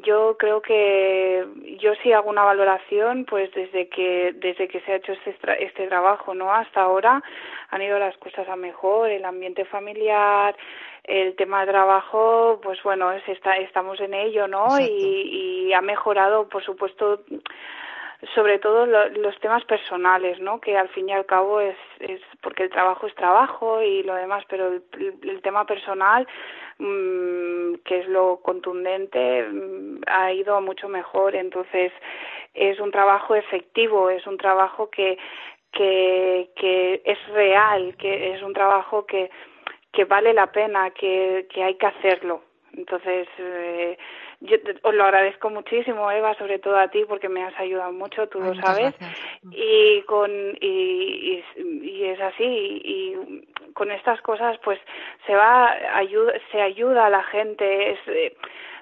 yo 0.03 0.37
creo 0.39 0.63
que 0.63 1.47
yo 1.79 1.93
sí 2.03 2.13
hago 2.13 2.31
una 2.31 2.45
valoración 2.45 3.25
pues 3.27 3.53
desde 3.53 3.89
que 3.89 4.33
desde 4.37 4.67
que 4.69 4.81
se 4.81 4.93
ha 4.93 4.97
hecho 4.97 5.13
este 5.13 5.35
este 5.63 5.87
trabajo 5.89 6.35
no 6.35 6.53
hasta 6.53 6.81
ahora 6.81 7.23
han 7.69 7.83
ido 7.83 7.99
las 7.99 8.17
cosas 8.17 8.49
a 8.49 8.57
mejor 8.57 9.11
el 9.11 9.25
ambiente 9.25 9.65
familiar 9.67 10.57
el 11.05 11.37
tema 11.37 11.61
de 11.61 11.73
trabajo 11.73 12.61
pues 12.63 12.83
bueno 12.83 13.13
es, 13.13 13.27
está, 13.29 13.57
estamos 13.57 14.01
en 14.01 14.15
ello 14.15 14.49
no 14.49 14.81
y, 14.81 15.67
y 15.69 15.73
ha 15.75 15.83
mejorado 15.83 16.49
por 16.49 16.65
supuesto 16.65 17.21
sobre 18.35 18.59
todo 18.59 18.87
los 18.87 19.39
temas 19.41 19.65
personales, 19.65 20.39
¿no? 20.41 20.61
Que 20.61 20.77
al 20.77 20.89
fin 20.91 21.09
y 21.09 21.13
al 21.13 21.27
cabo 21.27 21.61
es, 21.61 21.77
es 22.01 22.21
porque 22.43 22.65
el 22.65 22.71
trabajo 22.71 23.07
es 23.07 23.15
trabajo 23.15 23.83
y 23.83 24.03
lo 24.03 24.15
demás, 24.15 24.45
pero 24.49 24.69
el, 24.69 25.41
tema 25.43 25.65
personal, 25.65 26.27
mmm, 26.79 27.77
que 27.85 28.01
es 28.01 28.09
lo 28.09 28.41
contundente, 28.43 29.45
mm, 29.45 30.03
ha 30.07 30.33
ido 30.33 30.61
mucho 30.61 30.89
mejor. 30.89 31.35
Entonces, 31.35 31.93
es 32.53 32.79
un 32.79 32.91
trabajo 32.91 33.35
efectivo, 33.35 34.11
es 34.11 34.27
un 34.27 34.37
trabajo 34.37 34.91
que 34.91 35.19
que, 35.73 36.51
que 36.57 37.03
es 37.05 37.29
real, 37.29 37.95
que 37.97 38.35
es 38.35 38.43
un 38.43 38.53
trabajo 38.53 39.07
que, 39.07 39.31
que 39.93 40.05
vale 40.05 40.33
la 40.33 40.51
pena, 40.51 40.91
que, 40.91 41.47
que 41.53 41.63
hay 41.63 41.75
que 41.77 41.87
hacerlo. 41.87 42.43
Entonces, 42.77 43.29
eh, 43.39 43.99
yo 44.41 44.57
os 44.83 44.95
lo 44.95 45.05
agradezco 45.05 45.51
muchísimo, 45.51 46.11
Eva, 46.11 46.35
sobre 46.35 46.59
todo 46.59 46.77
a 46.77 46.89
ti, 46.89 47.05
porque 47.07 47.29
me 47.29 47.45
has 47.45 47.59
ayudado 47.59 47.93
mucho, 47.93 48.27
tú 48.29 48.41
lo 48.41 48.55
sabes. 48.55 48.95
Y 49.51 50.01
con 50.03 50.31
y, 50.61 51.45
y, 51.57 52.05
es 52.05 52.21
así. 52.21 52.45
Y, 52.45 53.47
con 53.75 53.91
estas 53.91 54.21
cosas, 54.23 54.59
pues 54.65 54.79
se 55.27 55.35
va 55.35 55.71
ayuda, 55.95 56.33
se 56.51 56.61
ayuda 56.61 57.07
a 57.07 57.11
la 57.11 57.23
gente. 57.25 57.93
Es, 57.93 57.99
eh, 58.09 58.37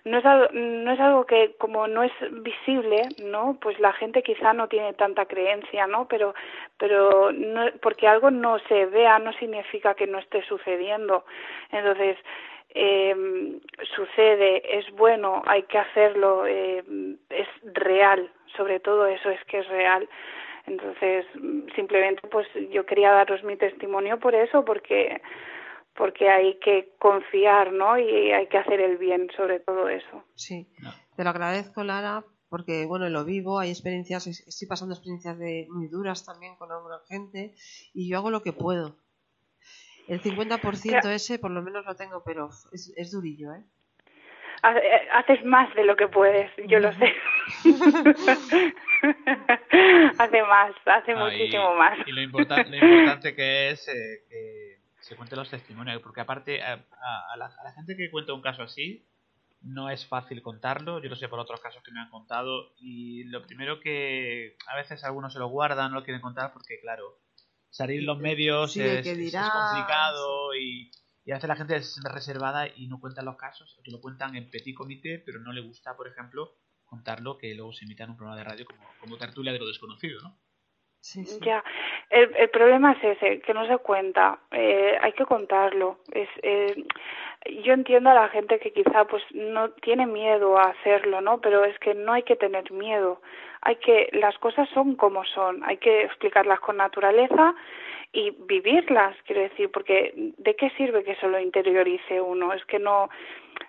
no 0.04 0.18
es 0.18 0.24
algo, 0.24 0.48
no 0.52 0.92
es 0.92 1.00
algo 1.00 1.26
que 1.26 1.54
como 1.58 1.86
no 1.86 2.02
es 2.02 2.12
visible 2.30 3.02
no 3.22 3.58
pues 3.60 3.78
la 3.78 3.92
gente 3.92 4.22
quizá 4.22 4.52
no 4.52 4.68
tiene 4.68 4.94
tanta 4.94 5.26
creencia 5.26 5.86
no 5.86 6.06
pero 6.08 6.34
pero 6.78 7.32
no, 7.32 7.66
porque 7.82 8.06
algo 8.06 8.30
no 8.30 8.58
se 8.60 8.86
vea 8.86 9.18
no 9.18 9.32
significa 9.34 9.94
que 9.94 10.06
no 10.06 10.18
esté 10.18 10.42
sucediendo 10.44 11.24
entonces 11.72 12.16
eh, 12.74 13.60
sucede, 13.96 14.78
es 14.78 14.90
bueno, 14.92 15.42
hay 15.46 15.62
que 15.64 15.78
hacerlo, 15.78 16.46
eh, 16.46 16.84
es 17.30 17.48
real, 17.62 18.30
sobre 18.56 18.80
todo 18.80 19.06
eso 19.06 19.30
es 19.30 19.42
que 19.44 19.60
es 19.60 19.68
real. 19.68 20.08
Entonces, 20.66 21.24
simplemente 21.74 22.28
pues 22.28 22.46
yo 22.70 22.84
quería 22.84 23.10
daros 23.12 23.42
mi 23.42 23.56
testimonio 23.56 24.18
por 24.18 24.34
eso, 24.34 24.64
porque 24.64 25.20
porque 25.96 26.28
hay 26.28 26.58
que 26.60 26.94
confiar, 27.00 27.72
¿no? 27.72 27.98
Y 27.98 28.30
hay 28.30 28.46
que 28.46 28.58
hacer 28.58 28.80
el 28.80 28.98
bien 28.98 29.28
sobre 29.36 29.58
todo 29.58 29.88
eso. 29.88 30.24
Sí, 30.36 30.68
te 31.16 31.24
lo 31.24 31.30
agradezco, 31.30 31.82
Lara, 31.82 32.24
porque 32.48 32.86
bueno, 32.86 33.08
lo 33.08 33.24
vivo, 33.24 33.58
hay 33.58 33.70
experiencias, 33.70 34.26
estoy 34.26 34.68
pasando 34.68 34.94
experiencias 34.94 35.36
de, 35.38 35.66
muy 35.70 35.88
duras 35.88 36.24
también 36.24 36.54
con 36.56 36.70
alguna 36.70 37.00
gente 37.08 37.54
y 37.92 38.08
yo 38.08 38.18
hago 38.18 38.30
lo 38.30 38.42
que 38.42 38.52
puedo. 38.52 38.96
El 40.08 40.22
50% 40.22 41.10
ese 41.10 41.38
por 41.38 41.50
lo 41.50 41.62
menos 41.62 41.84
lo 41.84 41.94
tengo, 41.94 42.22
pero 42.24 42.48
es, 42.72 42.92
es 42.96 43.12
durillo, 43.12 43.52
¿eh? 43.52 43.62
eh 44.64 45.08
haces 45.12 45.44
más 45.44 45.72
de 45.74 45.84
lo 45.84 45.96
que 45.96 46.08
puedes, 46.08 46.50
yo 46.66 46.80
lo 46.80 46.90
sé. 46.94 47.14
hace 50.18 50.42
más, 50.42 50.72
hace 50.86 51.14
muchísimo 51.14 51.74
más. 51.74 51.98
Y 52.06 52.12
lo, 52.12 52.22
importante, 52.22 52.70
lo 52.70 52.76
importante 52.76 53.34
que 53.34 53.70
es 53.70 53.86
eh, 53.88 54.24
que 54.30 54.78
se 55.00 55.14
cuente 55.14 55.36
los 55.36 55.50
testimonios, 55.50 56.00
porque 56.02 56.22
aparte 56.22 56.62
a, 56.62 56.76
la, 57.36 57.46
a, 57.46 57.64
la, 57.64 57.72
gente 57.74 57.94
que 57.94 58.10
cuenta 58.10 58.32
un 58.32 58.40
caso 58.40 58.62
así, 58.62 59.06
no 59.60 59.90
es 59.90 60.06
fácil 60.06 60.40
contarlo, 60.40 61.02
yo 61.02 61.10
lo 61.10 61.16
sé 61.16 61.28
por 61.28 61.38
otros 61.38 61.60
casos 61.60 61.82
que 61.82 61.92
me 61.92 62.00
han 62.00 62.08
contado, 62.10 62.72
y 62.78 63.24
lo 63.24 63.42
primero 63.42 63.80
que 63.80 64.56
a 64.68 64.76
veces 64.76 65.04
algunos 65.04 65.34
se 65.34 65.38
lo 65.38 65.48
guardan, 65.48 65.90
no 65.90 65.98
lo 65.98 66.04
quieren 66.04 66.22
contar 66.22 66.52
porque, 66.52 66.80
claro, 66.80 67.18
salir 67.78 68.00
en 68.00 68.06
los 68.06 68.18
medios 68.18 68.76
es, 68.76 69.06
complicado 69.06 70.52
y, 70.56 70.90
y, 71.24 71.30
a 71.30 71.36
veces 71.36 71.48
la 71.48 71.56
gente 71.56 71.76
es 71.76 72.00
reservada 72.12 72.66
y 72.66 72.88
no 72.88 72.98
cuenta 72.98 73.22
los 73.22 73.36
casos, 73.36 73.78
que 73.84 73.92
lo 73.92 74.00
cuentan 74.00 74.34
en 74.34 74.50
petit 74.50 74.74
comité, 74.74 75.22
pero 75.24 75.38
no 75.38 75.52
le 75.52 75.60
gusta, 75.60 75.96
por 75.96 76.08
ejemplo, 76.08 76.56
contarlo 76.84 77.38
que 77.38 77.54
luego 77.54 77.72
se 77.72 77.84
emita 77.84 78.02
en 78.02 78.10
un 78.10 78.16
programa 78.16 78.36
de 78.36 78.44
radio 78.44 78.66
como, 78.66 78.82
como 78.98 79.16
tertulia 79.16 79.52
de 79.52 79.60
lo 79.60 79.66
desconocido, 79.68 80.20
¿no? 80.22 80.36
Sí, 81.00 81.24
Ya, 81.40 81.62
el, 82.10 82.34
el 82.34 82.50
problema 82.50 82.92
es 82.92 83.16
ese, 83.16 83.40
que 83.40 83.54
no 83.54 83.64
se 83.68 83.78
cuenta, 83.78 84.40
eh, 84.50 84.98
hay 85.00 85.12
que 85.12 85.24
contarlo. 85.24 86.00
Es, 86.12 86.28
eh, 86.42 86.84
yo 87.62 87.72
entiendo 87.72 88.10
a 88.10 88.14
la 88.14 88.28
gente 88.28 88.58
que 88.58 88.72
quizá 88.72 89.04
pues 89.06 89.22
no 89.32 89.70
tiene 89.70 90.06
miedo 90.06 90.58
a 90.58 90.70
hacerlo, 90.70 91.20
¿no? 91.20 91.40
Pero 91.40 91.64
es 91.64 91.78
que 91.78 91.94
no 91.94 92.12
hay 92.12 92.22
que 92.22 92.36
tener 92.36 92.70
miedo 92.72 93.20
hay 93.62 93.76
que, 93.76 94.08
las 94.12 94.36
cosas 94.38 94.68
son 94.70 94.94
como 94.94 95.24
son, 95.24 95.62
hay 95.64 95.78
que 95.78 96.02
explicarlas 96.02 96.60
con 96.60 96.76
naturaleza 96.76 97.54
y 98.12 98.30
vivirlas, 98.30 99.16
quiero 99.26 99.42
decir, 99.42 99.70
porque 99.70 100.12
¿de 100.16 100.56
qué 100.56 100.70
sirve 100.70 101.04
que 101.04 101.16
solo 101.16 101.38
interiorice 101.38 102.20
uno? 102.20 102.52
Es 102.52 102.64
que 102.64 102.78
no, 102.78 103.10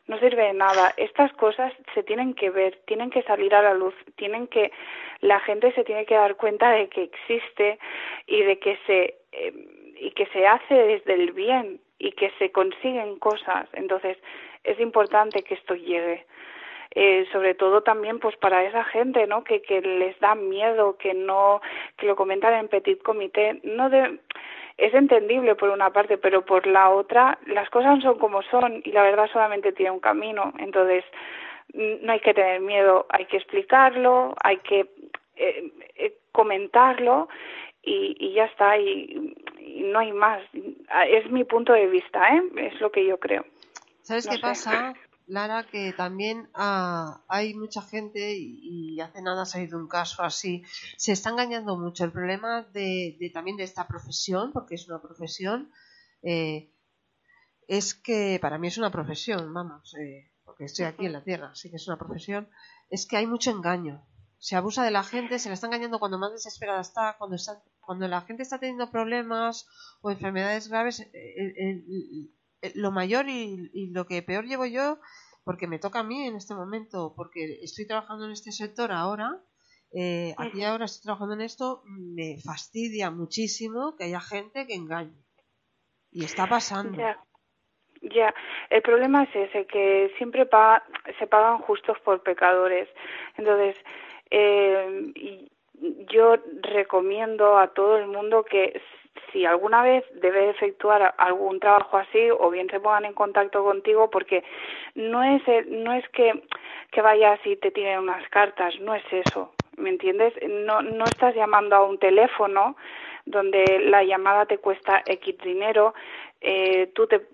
no 0.08 0.20
sirve 0.20 0.44
de 0.44 0.54
nada. 0.54 0.94
Estas 0.96 1.34
cosas 1.34 1.74
se 1.94 2.04
tienen 2.04 2.34
que 2.34 2.50
ver, 2.50 2.80
tienen 2.86 3.10
que 3.10 3.24
salir 3.24 3.54
a 3.54 3.62
la 3.62 3.74
luz, 3.74 3.94
tienen 4.16 4.48
que, 4.48 4.72
la 5.20 5.40
gente 5.42 5.74
se 5.74 5.84
tiene 5.84 6.06
que 6.06 6.16
dar 6.16 6.36
cuenta 6.38 6.72
de 6.72 6.88
que 6.88 7.04
existe 7.04 7.80
y 8.28 8.42
de 8.44 8.60
que 8.60 8.80
se, 8.86 9.16
eh, 9.34 9.54
y 10.00 10.12
que 10.12 10.28
se 10.28 10.48
hace 10.48 10.74
desde 10.74 11.14
el 11.16 11.34
bien 11.34 11.82
y 12.00 12.14
que 12.14 12.32
se 12.40 12.52
consiguen 12.52 13.20
cosas. 13.20 13.68
Entonces, 13.74 14.18
es 14.64 14.80
importante 14.80 15.44
que 15.44 15.54
esto 15.54 15.76
llegue. 15.76 16.26
Eh, 16.96 17.28
sobre 17.32 17.54
todo 17.54 17.84
también 17.84 18.18
pues 18.18 18.36
para 18.38 18.64
esa 18.64 18.84
gente 18.84 19.28
no 19.28 19.44
que, 19.44 19.62
que 19.62 19.80
les 19.80 20.20
da 20.20 20.34
miedo 20.34 20.98
que 20.98 21.14
no 21.14 21.62
que 21.98 22.08
lo 22.08 22.16
comentan 22.16 22.56
en 22.56 22.68
petit 22.68 23.04
comité. 23.04 23.60
No 23.64 23.92
de 23.92 24.20
es 24.76 24.94
entendible 24.96 25.54
por 25.54 25.70
una 25.70 25.92
parte 25.92 26.18
pero 26.18 26.44
por 26.44 26.66
la 26.66 26.90
otra 26.90 27.38
las 27.46 27.70
cosas 27.70 28.02
son 28.02 28.18
como 28.18 28.42
son 28.42 28.82
y 28.84 28.92
la 28.92 29.04
verdad 29.04 29.30
solamente 29.32 29.72
tiene 29.72 29.92
un 29.92 30.00
camino. 30.00 30.52
Entonces 30.58 31.06
no 31.74 32.12
hay 32.12 32.22
que 32.22 32.34
tener 32.34 32.60
miedo 32.60 33.06
hay 33.10 33.26
que 33.26 33.38
explicarlo 33.38 34.34
hay 34.42 34.58
que 34.58 34.88
eh, 35.36 35.72
eh, 35.96 36.14
comentarlo 36.32 37.30
y, 37.82 38.16
y 38.20 38.34
ya 38.34 38.46
está 38.46 38.78
y, 38.78 39.36
y, 39.60 39.84
no 39.84 40.00
hay 40.00 40.12
más 40.12 40.42
es 40.54 41.32
mi 41.32 41.44
punto 41.44 41.74
de 41.74 41.88
vista 41.88 42.20
¿eh? 42.36 42.42
es 42.58 42.82
lo 42.82 42.92
que 42.92 43.06
yo 43.06 43.18
creo 43.18 43.46
sabes 44.02 44.28
qué 44.28 44.40
pasa 44.40 44.94
Lara, 45.30 45.64
que 45.64 45.94
también 45.94 46.50
ah, 46.56 47.24
hay 47.28 47.54
mucha 47.54 47.84
gente, 47.84 48.36
y, 48.36 49.00
hace 49.00 49.22
nada 49.22 49.44
ha 49.44 49.46
salido 49.46 49.78
un 49.78 49.88
caso 49.88 50.24
así, 50.24 50.64
se 50.98 51.12
está 51.12 51.30
engañando 51.30 51.78
mucho. 51.78 52.04
El 52.04 52.12
problema 52.12 52.64
de, 52.74 53.30
también 53.32 53.56
de 53.56 53.64
esta 53.64 53.88
profesión, 53.88 54.52
porque 54.52 54.74
es 54.74 54.90
una 54.90 55.00
profesión, 55.00 55.72
eh, 56.24 56.74
es 57.68 57.94
que 57.94 58.40
para 58.42 58.58
mí 58.58 58.70
es 58.70 58.80
una 58.80 58.90
profesión, 58.90 59.54
vamos, 59.54 59.96
eh, 59.96 60.32
porque 60.44 60.66
estoy 60.66 60.86
aquí 60.86 61.06
en 61.06 61.14
la 61.14 61.24
Tierra, 61.24 61.52
así 61.52 61.70
que 61.70 61.76
es 61.76 61.88
una 61.88 62.00
profesión, 62.00 62.50
es 62.90 63.06
que 63.06 63.18
hay 63.18 63.28
mucho 63.28 63.52
engaño. 63.52 64.04
Se 64.40 64.56
abusa 64.56 64.84
de 64.84 64.92
la 64.92 65.04
gente, 65.04 65.38
se 65.38 65.50
la 65.50 65.54
está 65.54 65.68
engañando 65.68 66.00
cuando 66.00 66.18
más 66.18 66.32
desesperada 66.32 66.82
está, 66.82 67.16
cuando, 67.18 67.36
está, 67.36 67.62
cuando 67.82 68.08
la 68.08 68.22
gente 68.22 68.44
está 68.44 68.58
teniendo 68.58 68.90
problemas 68.90 69.68
o 70.02 70.12
enfermedades 70.12 70.70
graves. 70.70 71.02
Eh, 71.02 71.12
eh, 71.12 72.72
lo 72.76 72.92
mayor 72.92 73.28
y, 73.28 73.92
lo 73.92 74.06
que 74.06 74.22
peor 74.22 74.46
llevo 74.46 74.66
yo, 74.66 75.00
porque 75.44 75.68
me 75.68 75.80
toca 75.80 76.00
a 76.00 76.04
mí 76.04 76.26
en 76.26 76.36
este 76.36 76.54
momento, 76.54 77.14
porque 77.16 77.60
estoy 77.62 77.88
trabajando 77.88 78.26
en 78.26 78.32
este 78.32 78.52
sector 78.52 78.92
ahora, 78.92 79.42
eh, 79.92 80.34
aquí 80.38 80.64
ahora 80.64 80.86
estoy 80.86 81.04
trabajando 81.04 81.34
en 81.34 81.42
esto, 81.42 81.82
me 81.86 82.38
fastidia 82.44 83.12
muchísimo 83.12 83.96
que 83.98 84.06
haya 84.06 84.20
gente 84.20 84.68
que 84.68 84.76
engañe. 84.76 85.24
Y 86.12 86.26
está 86.26 86.48
pasando. 86.48 86.98
Ya, 86.98 87.24
ya. 88.02 88.34
el 88.70 88.82
problema 88.82 89.24
es 89.24 89.36
ese, 89.36 89.66
que 89.68 90.12
siempre 90.18 90.48
se 91.20 91.28
pagan 91.28 91.60
justos 91.60 91.98
por 92.00 92.24
pecadores. 92.24 92.90
Entonces, 93.38 93.76
eh, 94.32 95.12
yo 96.10 96.36
recomiendo 96.62 97.58
a 97.58 97.68
todo 97.68 97.98
el 97.98 98.08
mundo 98.08 98.44
que 98.44 98.82
si 99.32 99.46
alguna 99.46 99.84
vez 99.84 100.04
debe 100.14 100.50
efectuar 100.50 101.14
algún 101.18 101.60
trabajo 101.60 101.98
así 101.98 102.30
o 102.32 102.50
bien 102.50 102.70
se 102.70 102.80
pongan 102.80 103.06
en 103.06 103.14
contacto 103.14 103.64
contigo 103.64 104.10
porque 104.10 104.44
no 104.96 105.24
es 105.24 105.42
no 105.68 105.94
es 105.94 106.08
que 106.10 106.44
que 106.92 107.02
vayas 107.02 107.40
y 107.46 107.56
te 107.56 107.72
tiren 107.72 108.00
unas 108.00 108.28
cartas 108.30 108.80
no 108.80 108.96
es 108.96 109.04
eso 109.12 109.54
me 109.78 109.90
entiendes 109.90 110.34
no 110.48 110.82
no 110.82 111.06
estás 111.06 111.36
llamando 111.36 111.76
a 111.76 111.86
un 111.86 111.98
teléfono 111.98 112.76
donde 113.26 113.80
la 113.80 114.04
llamada 114.04 114.46
te 114.46 114.58
cuesta 114.58 115.04
x 115.06 115.38
dinero 115.44 115.94
eh, 116.42 116.88
tú 116.94 117.08
te 117.08 117.28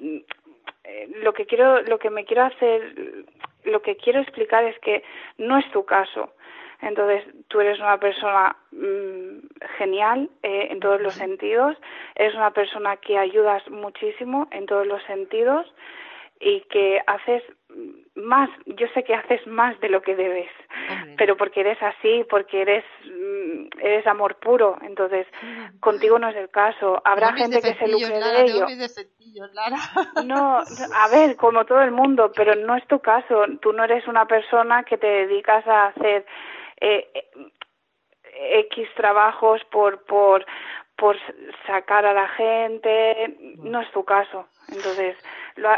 eh, 0.83 1.09
lo 1.21 1.33
que 1.33 1.45
quiero 1.45 1.81
lo 1.83 1.97
que 1.97 2.09
me 2.09 2.25
quiero 2.25 2.43
hacer 2.43 3.25
lo 3.63 3.81
que 3.81 3.95
quiero 3.95 4.19
explicar 4.19 4.63
es 4.65 4.77
que 4.79 5.03
no 5.37 5.57
es 5.57 5.69
tu 5.71 5.85
caso 5.85 6.33
entonces, 6.81 7.23
tú 7.47 7.61
eres 7.61 7.79
una 7.79 7.97
persona 7.99 8.55
mm, 8.71 9.47
genial 9.77 10.29
eh, 10.43 10.67
en 10.71 10.79
todos 10.79 11.01
los 11.01 11.13
sentidos, 11.13 11.77
eres 12.15 12.35
una 12.35 12.51
persona 12.51 12.97
que 12.97 13.17
ayudas 13.17 13.67
muchísimo 13.69 14.47
en 14.51 14.65
todos 14.65 14.85
los 14.85 15.01
sentidos 15.03 15.65
y 16.39 16.61
que 16.69 17.01
haces 17.07 17.43
más, 18.15 18.49
yo 18.65 18.87
sé 18.93 19.03
que 19.03 19.13
haces 19.13 19.45
más 19.47 19.79
de 19.79 19.89
lo 19.89 20.01
que 20.01 20.15
debes, 20.15 20.49
pero 21.17 21.35
porque 21.35 21.61
eres 21.61 21.81
así, 21.81 22.25
porque 22.29 22.61
eres 22.61 22.85
mm, 23.03 23.79
eres 23.79 24.07
amor 24.07 24.37
puro, 24.37 24.77
entonces 24.81 25.27
contigo 25.79 26.17
no 26.19 26.29
es 26.29 26.35
el 26.35 26.49
caso. 26.49 27.01
Habrá 27.03 27.33
gente 27.33 27.61
que 27.61 27.73
se 27.75 27.87
lucre 27.87 28.19
de 28.19 28.41
ello. 28.43 28.65
No, 30.25 30.59
a 30.95 31.07
ver, 31.09 31.35
como 31.35 31.65
todo 31.65 31.81
el 31.81 31.91
mundo, 31.91 32.31
pero 32.35 32.55
no 32.55 32.75
es 32.75 32.87
tu 32.87 32.99
caso. 32.99 33.45
Tú 33.61 33.73
no 33.73 33.83
eres 33.83 34.07
una 34.07 34.25
persona 34.25 34.83
que 34.83 34.97
te 34.97 35.07
dedicas 35.07 35.65
a 35.67 35.87
hacer 35.87 36.25
eh, 36.85 37.07
X 38.69 38.87
trabajos 38.95 39.63
por, 39.71 40.03
por, 40.05 40.45
por 40.95 41.17
sacar 41.65 42.05
a 42.05 42.13
la 42.13 42.27
gente, 42.29 43.35
no 43.57 43.81
es 43.81 43.91
tu 43.91 44.03
caso. 44.03 44.47
Entonces, 44.69 45.15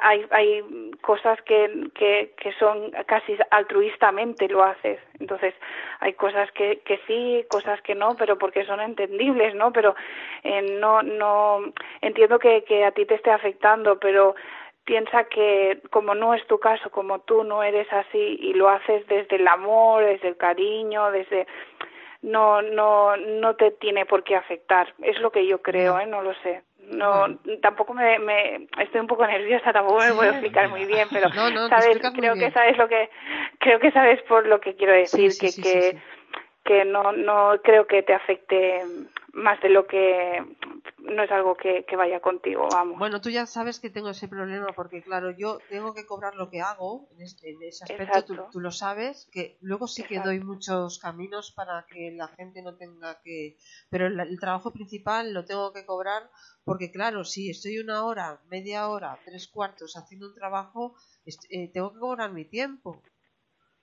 hay, 0.02 0.26
hay 0.32 0.64
cosas 1.02 1.42
que, 1.44 1.90
que, 1.94 2.34
que 2.38 2.52
son 2.54 2.92
casi 3.06 3.38
altruistamente 3.52 4.48
lo 4.48 4.64
haces. 4.64 5.00
Entonces, 5.20 5.54
hay 6.00 6.14
cosas 6.14 6.52
que, 6.52 6.80
que 6.86 7.00
sí, 7.06 7.46
cosas 7.50 7.82
que 7.82 7.96
no, 7.96 8.16
pero 8.16 8.38
porque 8.38 8.66
son 8.66 8.80
entendibles, 8.80 9.56
¿no? 9.56 9.72
Pero 9.72 9.96
eh, 10.44 10.62
no, 10.80 11.04
no, 11.04 11.74
entiendo 12.02 12.40
que, 12.40 12.64
que 12.64 12.86
a 12.86 12.92
ti 12.92 13.06
te 13.06 13.16
esté 13.16 13.32
afectando, 13.32 14.00
pero 14.00 14.36
piensa 14.88 15.26
que 15.26 15.82
como 15.92 16.16
no 16.16 16.34
es 16.34 16.48
tu 16.48 16.58
caso, 16.60 16.90
como 16.90 17.20
tú 17.20 17.44
no 17.44 17.62
eres 17.62 17.92
así 17.92 18.38
y 18.40 18.54
lo 18.54 18.70
haces 18.70 19.06
desde 19.08 19.36
el 19.36 19.48
amor, 19.48 20.06
desde 20.06 20.30
el 20.30 20.38
cariño, 20.38 21.12
desde 21.12 21.46
no 22.22 22.62
no 22.62 23.16
no 23.18 23.56
te 23.56 23.72
tiene 23.72 24.06
por 24.06 24.24
qué 24.24 24.36
afectar. 24.36 24.94
Es 25.04 25.20
lo 25.20 25.32
que 25.32 25.46
yo 25.46 25.62
creo 25.62 26.00
eh 26.00 26.08
no 26.08 26.22
lo 26.22 26.34
sé. 26.42 26.64
No 26.80 27.38
tampoco 27.62 27.94
me, 27.94 28.18
me 28.18 28.68
estoy 28.80 29.02
un 29.02 29.08
poco 29.08 29.28
nerviosa 29.28 29.74
tampoco 29.74 30.00
me 30.00 30.14
puedo 30.14 30.32
explicar 30.32 30.70
muy 30.70 30.86
bien 30.86 31.10
pero 31.12 31.30
sabes 31.70 32.00
creo 32.16 32.36
que 32.36 32.50
sabes 32.52 32.78
lo 32.78 32.88
que 32.88 33.10
creo 33.60 33.80
que 33.80 33.92
sabes 33.92 34.22
por 34.24 34.48
lo 34.48 34.62
que 34.62 34.76
quiero 34.78 34.94
decir 34.94 35.32
que 35.38 35.50
que 35.62 35.98
que 36.64 36.86
no 36.86 37.12
no 37.12 37.60
creo 37.62 37.88
que 37.88 38.04
te 38.04 38.14
afecte 38.14 38.86
más 39.34 39.60
de 39.60 39.68
lo 39.68 39.86
que 39.86 40.42
no 41.00 41.24
es 41.24 41.32
algo 41.32 41.56
que, 41.56 41.86
vaya 41.96 42.20
contigo, 42.20 42.68
vamos. 42.72 42.98
Bueno, 42.98 43.22
tú 43.22 43.30
ya 43.30 43.46
sabes 43.46 43.80
que 43.80 43.90
tengo 43.90 44.10
ese 44.10 44.28
problema 44.28 44.68
porque, 44.76 45.02
claro, 45.02 45.32
yo 45.32 45.60
tengo 45.70 45.94
que 45.94 46.06
cobrar 46.06 46.36
lo 46.36 46.50
que 46.50 46.62
hago 46.62 47.08
en, 47.12 47.22
este, 47.22 47.52
en 47.52 47.62
ese 47.62 47.84
aspecto, 47.84 48.50
tú, 48.52 48.60
lo 48.60 48.72
sabes, 48.72 49.28
que 49.32 49.58
luego 49.62 49.88
sí 49.88 50.04
que 50.04 50.20
doy 50.20 50.40
muchos 50.40 51.00
caminos 51.00 51.52
para 51.52 51.86
que 51.88 52.12
la 52.12 52.28
gente 52.30 52.62
no 52.62 52.76
tenga 52.76 53.20
que... 53.22 53.58
Pero 53.90 54.08
el, 54.08 54.40
trabajo 54.40 54.72
principal 54.72 55.34
lo 55.34 55.46
tengo 55.46 55.72
que 55.72 55.86
cobrar 55.86 56.30
porque, 56.64 56.92
claro, 56.92 57.24
si 57.24 57.50
estoy 57.50 57.80
una 57.80 58.04
hora, 58.04 58.42
media 58.50 58.90
hora, 58.90 59.20
tres 59.24 59.48
cuartos 59.48 59.96
haciendo 59.96 60.28
un 60.28 60.36
trabajo, 60.36 60.96
eh, 61.26 61.72
tengo 61.72 61.94
que 61.94 62.00
cobrar 62.00 62.32
mi 62.32 62.46
tiempo 62.46 63.02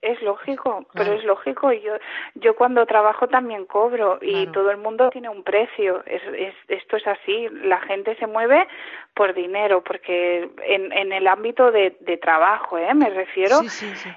es 0.04 0.20
lógico, 0.22 0.86
pero 0.92 1.14
es 1.14 1.24
lógico. 1.24 1.72
Yo, 1.72 1.94
yo 2.34 2.54
cuando 2.54 2.86
trabajo 2.86 3.26
también 3.28 3.64
cobro 3.64 4.18
y 4.20 4.46
todo 4.48 4.70
el 4.70 4.76
mundo 4.76 5.10
tiene 5.10 5.28
un 5.28 5.42
precio. 5.42 6.02
Es, 6.06 6.22
es, 6.36 6.54
esto 6.68 6.96
es 6.96 7.06
así. 7.06 7.48
La 7.62 7.80
gente 7.80 8.14
se 8.16 8.26
mueve 8.26 8.66
por 9.14 9.32
dinero, 9.32 9.82
porque 9.82 10.48
en, 10.66 10.92
en 10.92 11.12
el 11.12 11.26
ámbito 11.26 11.70
de, 11.70 11.96
de 12.00 12.16
trabajo, 12.16 12.76
¿eh? 12.78 12.92
me 12.94 13.10
refiero, 13.10 13.60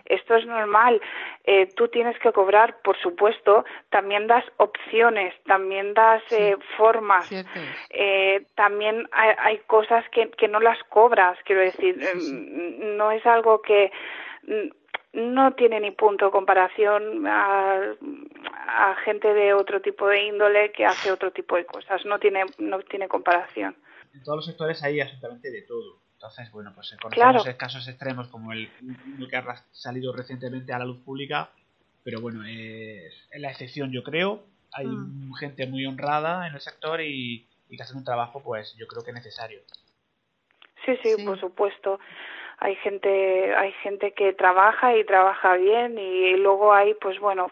esto 0.06 0.36
es 0.36 0.46
normal. 0.46 1.00
Eh, 1.44 1.68
tú 1.76 1.88
tienes 1.88 2.18
que 2.20 2.32
cobrar, 2.32 2.82
por 2.82 2.98
supuesto. 2.98 3.64
También 3.90 4.28
das 4.28 4.44
opciones, 4.58 5.34
también 5.46 5.94
das 5.94 6.22
eh, 6.32 6.58
formas. 6.76 7.30
Eh, 7.90 8.46
también 8.56 9.08
hay, 9.12 9.32
hay, 9.38 9.58
cosas 9.68 10.04
que, 10.10 10.30
que 10.32 10.48
no 10.48 10.60
las 10.60 10.78
cobras, 10.90 11.38
quiero 11.46 11.62
decir. 11.62 11.96
Em, 12.04 12.98
no 12.98 13.12
es 13.12 13.26
algo 13.26 13.62
que 13.62 13.92
mm, 14.37 14.37
no 15.14 15.54
tiene 15.54 15.80
ni 15.80 15.92
punto 15.92 16.26
de 16.26 16.32
comparación 16.32 17.26
a, 17.28 17.96
a, 18.68 18.96
gente 19.04 19.34
de 19.34 19.54
otro 19.54 19.82
tipo 19.82 20.08
de 20.08 20.24
índole 20.24 20.72
que 20.72 20.86
hace 20.86 21.12
otro 21.12 21.32
tipo 21.32 21.56
de 21.56 21.66
cosas. 21.66 22.06
No 22.06 22.20
tiene, 22.20 22.46
no 22.60 22.80
tiene 22.80 23.08
comparación. 23.08 23.76
En 24.14 24.24
todos 24.24 24.38
los 24.38 24.46
sectores 24.46 24.84
hay 24.84 25.02
absolutamente 25.02 25.52
de 25.52 25.64
todo. 25.64 26.02
Entonces, 26.14 26.52
bueno, 26.52 26.72
pues 26.74 26.96
conocemos 27.02 27.48
casos 27.58 27.88
extremos 27.88 28.28
como 28.30 28.52
el, 28.52 28.70
que 29.30 29.38
ha 29.38 29.64
salido 29.72 30.14
recientemente 30.14 30.74
a 30.74 30.80
la 30.80 30.86
luz 30.86 30.98
pública, 31.04 31.52
pero 32.04 32.22
bueno, 32.22 32.44
es, 32.46 33.28
la 33.36 33.52
excepción 33.52 33.92
yo 33.92 34.04
creo. 34.04 34.44
Hay 34.74 34.88
mm. 34.88 35.34
gente 35.36 35.68
muy 35.68 35.86
honrada 35.86 36.48
en 36.48 36.56
el 36.56 36.62
sector 36.62 37.02
y, 37.02 37.48
y 37.70 37.78
que 37.78 37.84
hacen 37.84 37.98
un 37.98 38.04
trabajo, 38.04 38.42
pues 38.44 38.76
yo 38.78 38.88
creo 38.88 39.04
que 39.04 39.14
necesario. 39.14 39.62
Sí, 40.86 40.98
sí, 41.04 41.24
por 41.24 41.40
supuesto 41.40 42.00
hay 42.60 42.76
gente 42.78 43.56
hay 43.56 43.72
gente 43.84 44.14
que 44.14 44.34
trabaja 44.34 44.96
y 44.96 45.06
trabaja 45.06 45.56
bien 45.56 45.98
y 45.98 46.36
luego 46.38 46.74
hay 46.74 46.94
pues 46.96 47.20
bueno 47.20 47.52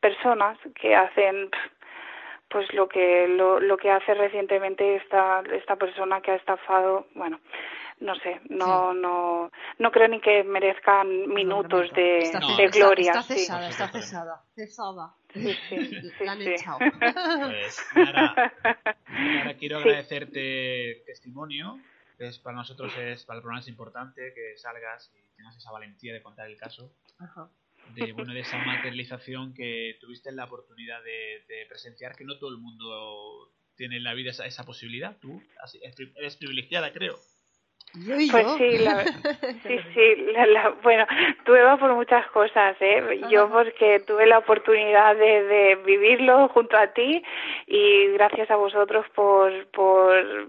personas 0.00 0.58
que 0.80 0.94
hacen 0.94 1.50
pues 2.48 2.72
lo 2.74 2.88
que 2.88 3.26
lo, 3.28 3.60
lo 3.60 3.76
que 3.76 3.90
hace 3.90 4.14
recientemente 4.14 4.96
esta 4.96 5.42
esta 5.52 5.76
persona 5.76 6.20
que 6.20 6.30
ha 6.32 6.36
estafado 6.36 7.06
bueno 7.14 7.40
no 8.00 8.14
sé 8.16 8.40
no 8.48 8.94
no 8.94 9.50
no 9.78 9.90
creo 9.90 10.08
ni 10.08 10.20
que 10.20 10.42
merezcan 10.42 11.28
minutos 11.28 11.92
de, 11.92 12.30
de 12.56 12.66
gloria 12.68 13.12
está, 13.12 13.22
cesada 13.22 13.68
está 13.68 13.88
cesada 13.88 14.42
cesada 14.54 15.14
sí, 15.32 15.52
sí, 15.68 16.00
pues, 16.18 16.66
ahora 17.94 18.50
quiero 19.58 19.78
agradecerte 19.78 21.02
testimonio 21.06 21.78
para 22.42 22.56
nosotros 22.56 22.92
es, 22.98 23.24
para 23.24 23.38
el 23.38 23.42
programa 23.42 23.60
es 23.60 23.68
importante 23.68 24.32
que 24.34 24.56
salgas 24.56 25.12
y 25.14 25.36
tengas 25.36 25.56
esa 25.56 25.72
valentía 25.72 26.12
de 26.12 26.22
contar 26.22 26.48
el 26.48 26.56
caso. 26.56 26.92
De, 27.94 28.12
bueno, 28.12 28.32
de 28.32 28.40
esa 28.40 28.58
materialización 28.58 29.54
que 29.54 29.96
tuviste 30.00 30.30
la 30.32 30.44
oportunidad 30.44 31.02
de, 31.02 31.66
presenciar, 31.68 32.14
que 32.14 32.24
no 32.24 32.38
todo 32.38 32.50
el 32.50 32.58
mundo 32.58 33.52
tiene 33.76 33.96
en 33.96 34.04
la 34.04 34.14
vida 34.14 34.30
esa, 34.30 34.46
esa 34.46 34.64
posibilidad. 34.64 35.16
Tú 35.18 35.42
eres 36.16 36.36
privilegiada, 36.36 36.92
creo. 36.92 37.18
Pues 37.94 38.46
sí, 38.56 38.78
la, 38.78 39.04
sí, 39.62 39.78
sí, 39.92 40.26
bueno, 40.82 41.06
tuve 41.44 41.76
por 41.76 41.94
muchas 41.94 42.26
cosas, 42.30 42.74
¿eh? 42.80 43.20
Yo 43.28 43.50
porque 43.50 44.00
tuve 44.00 44.26
la 44.26 44.38
oportunidad 44.38 45.14
de, 45.14 45.42
de 45.42 45.74
vivirlo 45.84 46.48
junto 46.48 46.76
a 46.78 46.86
ti 46.94 47.22
y 47.66 48.06
gracias 48.12 48.50
a 48.50 48.56
vosotros 48.56 49.04
por, 49.14 49.66
por 49.72 50.48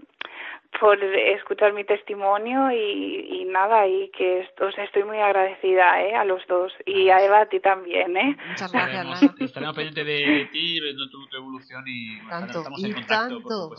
por 0.80 1.02
escuchar 1.02 1.72
mi 1.72 1.84
testimonio 1.84 2.70
y, 2.70 3.44
nada, 3.46 3.86
y 3.86 4.10
que 4.10 4.48
os 4.60 4.78
estoy 4.78 5.04
muy 5.04 5.18
agradecida 5.18 6.02
¿eh? 6.02 6.14
a 6.14 6.24
los 6.24 6.44
dos 6.46 6.72
y 6.86 7.08
a 7.10 7.24
Eva 7.24 7.42
a 7.42 7.46
ti 7.46 7.60
también. 7.60 8.16
¿eh? 8.16 8.36
Muchas 8.48 8.72
gracias. 8.72 9.22
Estaremos, 9.38 9.76
pendientes 9.76 10.06
de, 10.06 10.48
ti, 10.52 10.80
viendo 10.80 11.08
tu, 11.10 11.36
evolución 11.36 11.84
y 11.86 12.18
tanto, 12.28 12.58
estamos 12.58 12.84
en 12.84 12.92
contacto. 12.92 13.70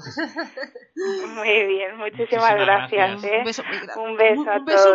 Muy 1.36 1.66
bien, 1.66 1.98
muchísimas 1.98 2.56
gracias. 2.56 3.24
¿eh? 3.24 3.38
Un 3.40 3.46
beso, 3.46 3.64
un 3.98 4.18
beso, 4.18 4.52
a, 4.52 4.66
todos, 4.66 4.86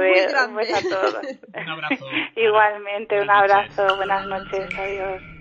un 0.48 0.56
beso 0.56 0.76
a 0.76 0.82
todos. 0.82 1.14
un 1.54 1.68
abrazo. 1.68 2.06
Igualmente, 2.36 3.20
un 3.20 3.30
abrazo. 3.30 3.96
Buenas 3.96 4.26
noches. 4.26 4.68
Adiós. 4.78 5.39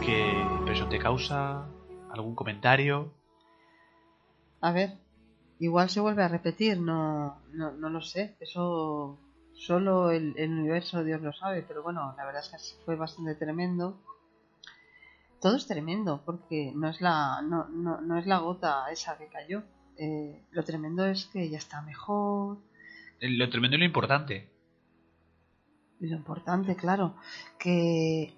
¿Qué 0.00 0.32
impresión 0.58 0.88
te 0.88 0.98
causa? 1.00 1.66
¿Algún 2.10 2.36
comentario? 2.36 3.12
A 4.60 4.70
ver, 4.70 4.98
igual 5.58 5.90
se 5.90 6.00
vuelve 6.00 6.22
a 6.22 6.28
repetir, 6.28 6.78
no, 6.80 7.40
no, 7.52 7.72
no 7.72 7.90
lo 7.90 8.00
sé. 8.00 8.36
Eso 8.38 9.18
Solo 9.54 10.10
el, 10.10 10.34
universo 10.36 11.04
Dios 11.04 11.22
lo 11.22 11.32
sabe, 11.32 11.62
pero 11.62 11.82
bueno, 11.82 12.14
la 12.16 12.24
verdad 12.24 12.42
es 12.42 12.76
que 12.76 12.84
fue 12.84 12.96
bastante 12.96 13.34
tremendo. 13.34 14.00
Todo 15.40 15.56
es 15.56 15.66
tremendo, 15.66 16.22
porque 16.24 16.72
no 16.74 16.88
es 16.88 17.00
la, 17.00 17.40
no, 17.42 17.68
no, 17.68 18.00
no 18.00 18.18
es 18.18 18.26
la 18.26 18.38
gota 18.38 18.90
esa 18.90 19.16
que 19.16 19.28
cayó. 19.28 19.62
Eh, 19.96 20.42
lo 20.50 20.64
tremendo 20.64 21.06
es 21.06 21.26
que 21.26 21.48
ya 21.48 21.58
está 21.58 21.82
mejor. 21.82 22.58
Lo 23.20 23.48
tremendo 23.48 23.76
y 23.76 23.80
lo 23.80 23.84
importante. 23.84 24.50
Y 26.00 26.08
lo 26.08 26.16
importante, 26.16 26.74
claro, 26.76 27.14
que 27.58 28.34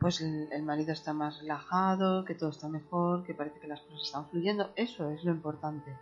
pues 0.00 0.20
el, 0.20 0.48
el, 0.52 0.62
marido 0.62 0.92
está 0.92 1.12
más 1.12 1.40
relajado, 1.40 2.24
que 2.24 2.34
todo 2.34 2.50
está 2.50 2.68
mejor, 2.68 3.24
que 3.24 3.34
parece 3.34 3.60
que 3.60 3.68
las 3.68 3.80
cosas 3.82 4.02
están 4.02 4.28
fluyendo. 4.28 4.72
Eso 4.76 5.10
es 5.10 5.24
lo 5.24 5.30
importante. 5.30 5.96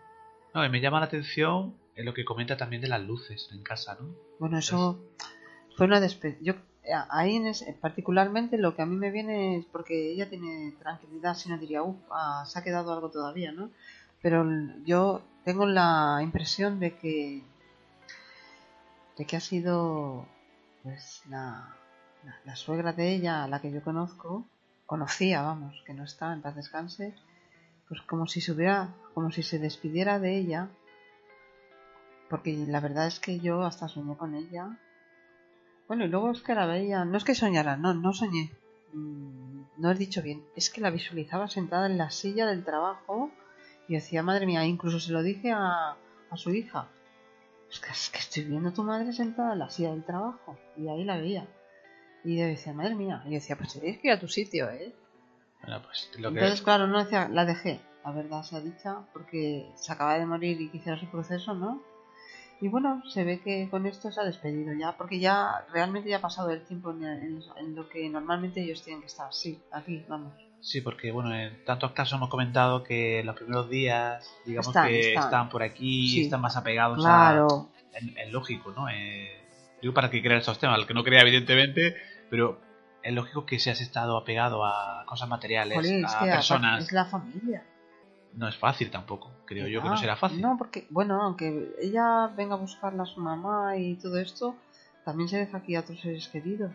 No, 0.55 0.65
y 0.65 0.69
me 0.69 0.81
llama 0.81 1.01
la 1.01 1.07
atención 1.07 1.75
en 1.97 2.05
lo 2.05 2.15
que 2.15 2.25
comenta 2.25 2.57
también 2.57 2.83
de 2.83 2.89
las 2.89 3.03
luces 3.03 3.49
en 3.53 3.63
casa, 3.63 3.97
¿no? 4.01 4.09
Bueno, 4.39 4.59
eso 4.59 4.99
fue 5.77 5.87
una 5.87 6.01
despedida. 6.01 6.39
Yo 6.41 6.55
ahí 7.11 7.37
en 7.37 7.53
particularmente 7.81 8.59
lo 8.59 8.75
que 8.75 8.83
a 8.83 8.87
mí 8.87 8.97
me 8.97 9.11
viene 9.11 9.59
es 9.59 9.67
porque 9.67 10.13
ella 10.13 10.29
tiene 10.29 10.75
tranquilidad, 10.79 11.35
si 11.35 11.49
no 11.49 11.59
diría, 11.59 11.83
uff, 11.83 11.97
ah, 12.11 12.45
se 12.47 12.59
ha 12.59 12.65
quedado 12.65 12.93
algo 12.93 13.11
todavía, 13.11 13.53
¿no? 13.53 13.71
Pero 14.21 14.45
yo 14.85 15.23
tengo 15.45 15.67
la 15.67 16.21
impresión 16.23 16.81
de 16.81 16.97
que 16.97 17.43
de 19.17 19.27
que 19.27 19.37
ha 19.37 19.41
sido 19.41 20.27
pues 20.83 21.23
la, 21.29 21.77
la, 22.45 22.57
suegra 22.57 22.93
de 22.93 23.15
ella, 23.15 23.47
la 23.47 23.61
que 23.61 23.71
yo 23.71 23.83
conozco, 23.83 24.45
conocía, 24.87 25.43
vamos, 25.43 25.83
que 25.87 25.95
no 25.95 26.05
está, 26.05 26.33
en 26.33 26.43
paz 26.43 26.57
descanse, 26.57 27.15
pues 27.89 28.03
como 28.03 28.27
si 28.27 28.41
se 28.41 28.53
hubiera, 28.53 28.93
como 29.15 29.31
si 29.31 29.43
se 29.43 29.59
despidiera 29.59 30.19
de 30.19 30.37
ella 30.37 30.69
porque 32.29 32.53
la 32.69 32.81
verdad 32.81 33.07
es 33.07 33.21
que 33.21 33.41
yo 33.41 33.63
hasta 33.63 33.89
soñé 33.89 34.17
con 34.17 34.35
ella. 34.35 34.79
Bueno, 35.87 36.05
y 36.05 36.09
luego 36.09 36.31
es 36.31 36.43
que 36.43 36.55
la 36.55 36.67
veía, 36.67 37.05
no 37.05 37.17
es 37.17 37.25
que 37.25 37.35
soñara, 37.35 37.77
no, 37.77 37.95
no 37.95 38.13
soñé. 38.13 38.51
Mm, 38.93 39.63
no 39.79 39.91
he 39.91 39.95
dicho 39.95 40.23
bien, 40.23 40.45
es 40.57 40.71
que 40.71 40.81
la 40.81 40.91
visualizaba 40.91 41.49
sentada 41.49 41.87
en 41.87 41.99
la 41.99 42.11
silla 42.11 42.47
del 42.47 42.65
trabajo 42.65 43.31
y 43.89 43.95
decía, 43.95 44.23
madre 44.23 44.47
mía, 44.47 44.65
incluso 44.65 45.01
se 45.01 45.13
lo 45.13 45.23
dije 45.23 45.53
a, 45.53 45.97
a 46.31 46.37
su 46.37 46.51
hija. 46.55 46.89
Es 47.71 47.81
que, 47.81 47.91
es 47.91 48.11
que 48.11 48.19
estoy 48.19 48.45
viendo 48.45 48.69
a 48.69 48.73
tu 48.73 48.83
madre 48.83 49.13
sentada 49.13 49.53
en 49.53 49.59
la 49.59 49.71
silla 49.71 49.91
del 49.91 50.05
trabajo. 50.05 50.57
Y 50.77 50.89
ahí 50.89 51.05
la 51.05 51.19
veía. 51.19 51.49
Y 52.25 52.39
yo 52.39 52.47
decía, 52.47 52.73
madre 52.73 52.95
mía. 52.95 53.23
Y 53.27 53.31
yo 53.31 53.35
decía, 53.35 53.57
pues 53.57 53.73
tienes 53.73 54.01
que 54.01 54.09
ir 54.09 54.15
a 54.15 54.21
tu 54.21 54.29
sitio, 54.29 54.71
¿eh? 54.71 54.95
Bueno, 55.61 55.83
pues 55.83 56.11
lo 56.19 56.31
que... 56.31 56.39
Entonces, 56.39 56.63
claro, 56.63 56.87
no 56.87 57.03
decía, 57.03 57.29
la 57.29 57.45
dejé, 57.45 57.81
la 58.05 58.13
verdad 58.13 58.43
sea 58.43 58.61
dicha, 58.61 59.07
porque 59.13 59.71
se 59.75 59.93
acaba 59.93 60.19
de 60.19 60.27
morir 60.27 60.61
y 60.61 60.71
quisiera 60.71 60.99
su 60.99 61.07
proceso, 61.11 61.55
¿no? 61.55 61.83
Y 62.65 62.69
bueno, 62.69 63.03
se 63.07 63.25
ve 63.25 63.41
que 63.41 63.69
con 63.71 63.85
esto 63.85 64.11
se 64.11 64.19
ha 64.23 64.25
despedido 64.25 64.73
ya, 64.73 64.93
porque 64.97 65.19
ya 65.19 65.67
realmente 65.71 66.09
ya 66.09 66.17
ha 66.17 66.21
pasado 66.23 66.49
el 66.49 66.63
tiempo 66.65 66.93
en, 66.93 67.05
en- 67.05 67.43
en 67.59 67.75
lo 67.75 67.91
que 67.91 68.09
normalmente 68.09 68.63
ellos 68.63 68.83
tienen 68.83 69.03
que 69.03 69.09
estar. 69.09 69.31
Sí, 69.35 69.61
aquí, 69.71 70.03
vamos. 70.09 70.33
Sí, 70.63 70.81
porque 70.81 71.13
bueno, 71.13 71.35
en 71.35 71.63
tantos 71.67 71.93
casos 71.93 72.15
hemos 72.17 72.31
comentado 72.31 72.83
que 72.83 73.23
los 73.23 73.37
primeros 73.37 73.69
días, 73.69 74.27
digamos 74.47 74.69
Están, 74.69 74.89
que 74.89 75.09
están. 75.09 75.25
están 75.25 75.49
por 75.51 75.63
aquí, 75.63 76.09
Sí. 76.09 76.23
están 76.23 76.41
más 76.41 76.57
apegados 76.57 77.01
Claro, 77.01 77.71
a... 77.93 77.99
Es, 77.99 78.05
es 78.17 78.33
lógico, 78.33 78.73
¿no? 78.75 78.89
Eh, 78.89 79.45
digo 79.83 79.93
para 79.93 80.09
que 80.11 80.23
crea 80.23 80.39
estos 80.39 80.59
temas, 80.59 80.79
el 80.79 80.87
que 80.87 80.95
no 80.95 81.05
crea 81.05 81.21
evidentemente, 81.21 81.95
pero 82.31 82.59
es 83.03 83.13
lógico 83.13 83.45
que 83.45 83.59
seas 83.59 83.83
estado 83.83 84.17
apegado 84.17 84.65
a 84.65 85.05
cosas 85.05 85.29
materiales, 85.29 85.77
a 86.07 86.21
personas. 86.25 86.85
es 86.85 86.93
la 86.93 87.05
familia. 87.05 87.63
No 88.37 88.49
es 88.49 88.57
fácil 88.57 88.91
tampoco, 88.91 89.31
creo 89.45 89.69
yo 89.69 89.81
que 89.81 89.89
no 89.89 89.95
Ah, 89.95 89.99
será 89.99 90.17
fácil. 90.17 90.41
No, 90.41 90.57
porque, 90.59 90.87
bueno, 90.91 91.23
aunque 91.23 91.75
ella 91.81 92.27
venga 92.37 92.55
a 92.55 92.59
buscarla 92.59 93.05
a 93.05 93.07
su 93.07 93.21
mamá 93.21 93.77
y 93.77 93.95
todo 93.95 94.19
esto, 94.19 94.57
también 95.05 95.29
se 95.29 95.39
deja 95.39 95.59
aquí 95.59 95.77
a 95.77 95.81
otros 95.81 96.01
seres 96.01 96.29
queridos. 96.29 96.73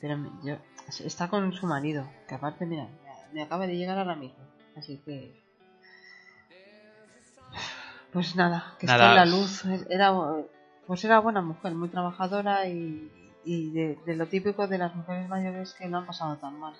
Pero 0.00 0.18
yo, 0.42 0.56
está 1.04 1.28
con 1.28 1.52
su 1.54 1.66
marido, 1.66 2.06
que 2.28 2.34
aparte, 2.34 2.66
mira, 2.66 2.84
me, 2.84 3.34
me 3.34 3.42
acaba 3.42 3.66
de 3.66 3.76
llegar 3.76 3.98
ahora 3.98 4.14
mismo. 4.16 4.44
Así 4.76 4.98
que. 4.98 5.42
Pues 8.12 8.36
nada, 8.36 8.74
que 8.78 8.86
Nada. 8.86 8.98
está 9.04 9.10
en 9.10 9.30
la 9.30 9.36
luz. 9.36 9.64
Era, 9.88 10.12
pues 10.86 11.04
era 11.04 11.18
buena 11.20 11.40
mujer, 11.40 11.74
muy 11.74 11.88
trabajadora 11.88 12.68
y, 12.68 13.10
y 13.44 13.70
de, 13.70 13.98
de 14.04 14.16
lo 14.16 14.26
típico 14.26 14.68
de 14.68 14.78
las 14.78 14.94
mujeres 14.94 15.28
mayores 15.28 15.74
que 15.74 15.88
no 15.88 15.98
han 15.98 16.06
pasado 16.06 16.36
tan 16.36 16.58
mal. 16.60 16.74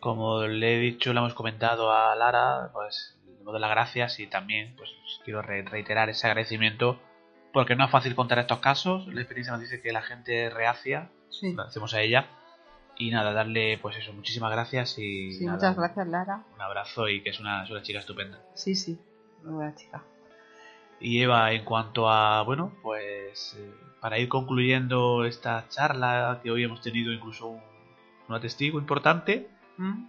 Como 0.00 0.42
le 0.46 0.76
he 0.76 0.78
dicho, 0.78 1.12
le 1.12 1.18
hemos 1.20 1.34
comentado 1.34 1.92
a 1.92 2.14
Lara, 2.14 2.70
pues 2.72 3.18
le 3.26 3.44
doy 3.44 3.60
las 3.60 3.70
gracias 3.70 4.20
y 4.20 4.26
también 4.26 4.74
pues 4.76 4.90
quiero 5.24 5.42
re- 5.42 5.62
reiterar 5.62 6.08
ese 6.08 6.26
agradecimiento 6.26 7.00
porque 7.52 7.74
no 7.74 7.84
es 7.84 7.90
fácil 7.90 8.14
contar 8.14 8.38
estos 8.38 8.60
casos. 8.60 9.06
La 9.08 9.20
experiencia 9.20 9.52
nos 9.52 9.60
dice 9.62 9.80
que 9.80 9.92
la 9.92 10.02
gente 10.02 10.50
reacia, 10.50 11.10
Sí, 11.30 11.52
lo 11.52 11.62
hacemos 11.62 11.92
a 11.94 12.00
ella 12.00 12.26
y 12.96 13.10
nada, 13.10 13.32
darle 13.32 13.78
pues 13.82 13.96
eso, 13.96 14.12
muchísimas 14.12 14.50
gracias 14.50 14.98
y 14.98 15.32
sí 15.32 15.44
nada, 15.44 15.56
muchas 15.56 15.76
gracias, 15.76 16.06
Lara. 16.08 16.42
un 16.54 16.60
abrazo 16.60 17.08
y 17.08 17.22
que 17.22 17.30
es 17.30 17.40
una, 17.40 17.64
es 17.64 17.70
una 17.70 17.82
chica 17.82 17.98
estupenda. 17.98 18.38
Sí, 18.54 18.74
sí, 18.74 18.98
muy 19.42 19.52
buena 19.54 19.74
chica. 19.74 20.02
Y 21.00 21.22
Eva, 21.22 21.52
en 21.52 21.64
cuanto 21.64 22.08
a, 22.10 22.42
bueno, 22.42 22.72
pues 22.82 23.56
eh, 23.58 23.72
para 24.00 24.18
ir 24.18 24.28
concluyendo 24.28 25.24
esta 25.24 25.66
charla 25.68 26.40
que 26.42 26.50
hoy 26.50 26.64
hemos 26.64 26.80
tenido 26.82 27.12
incluso 27.12 27.46
un, 27.46 27.62
un 28.28 28.40
testigo 28.40 28.78
importante, 28.80 29.48
¿Mm? 29.78 30.04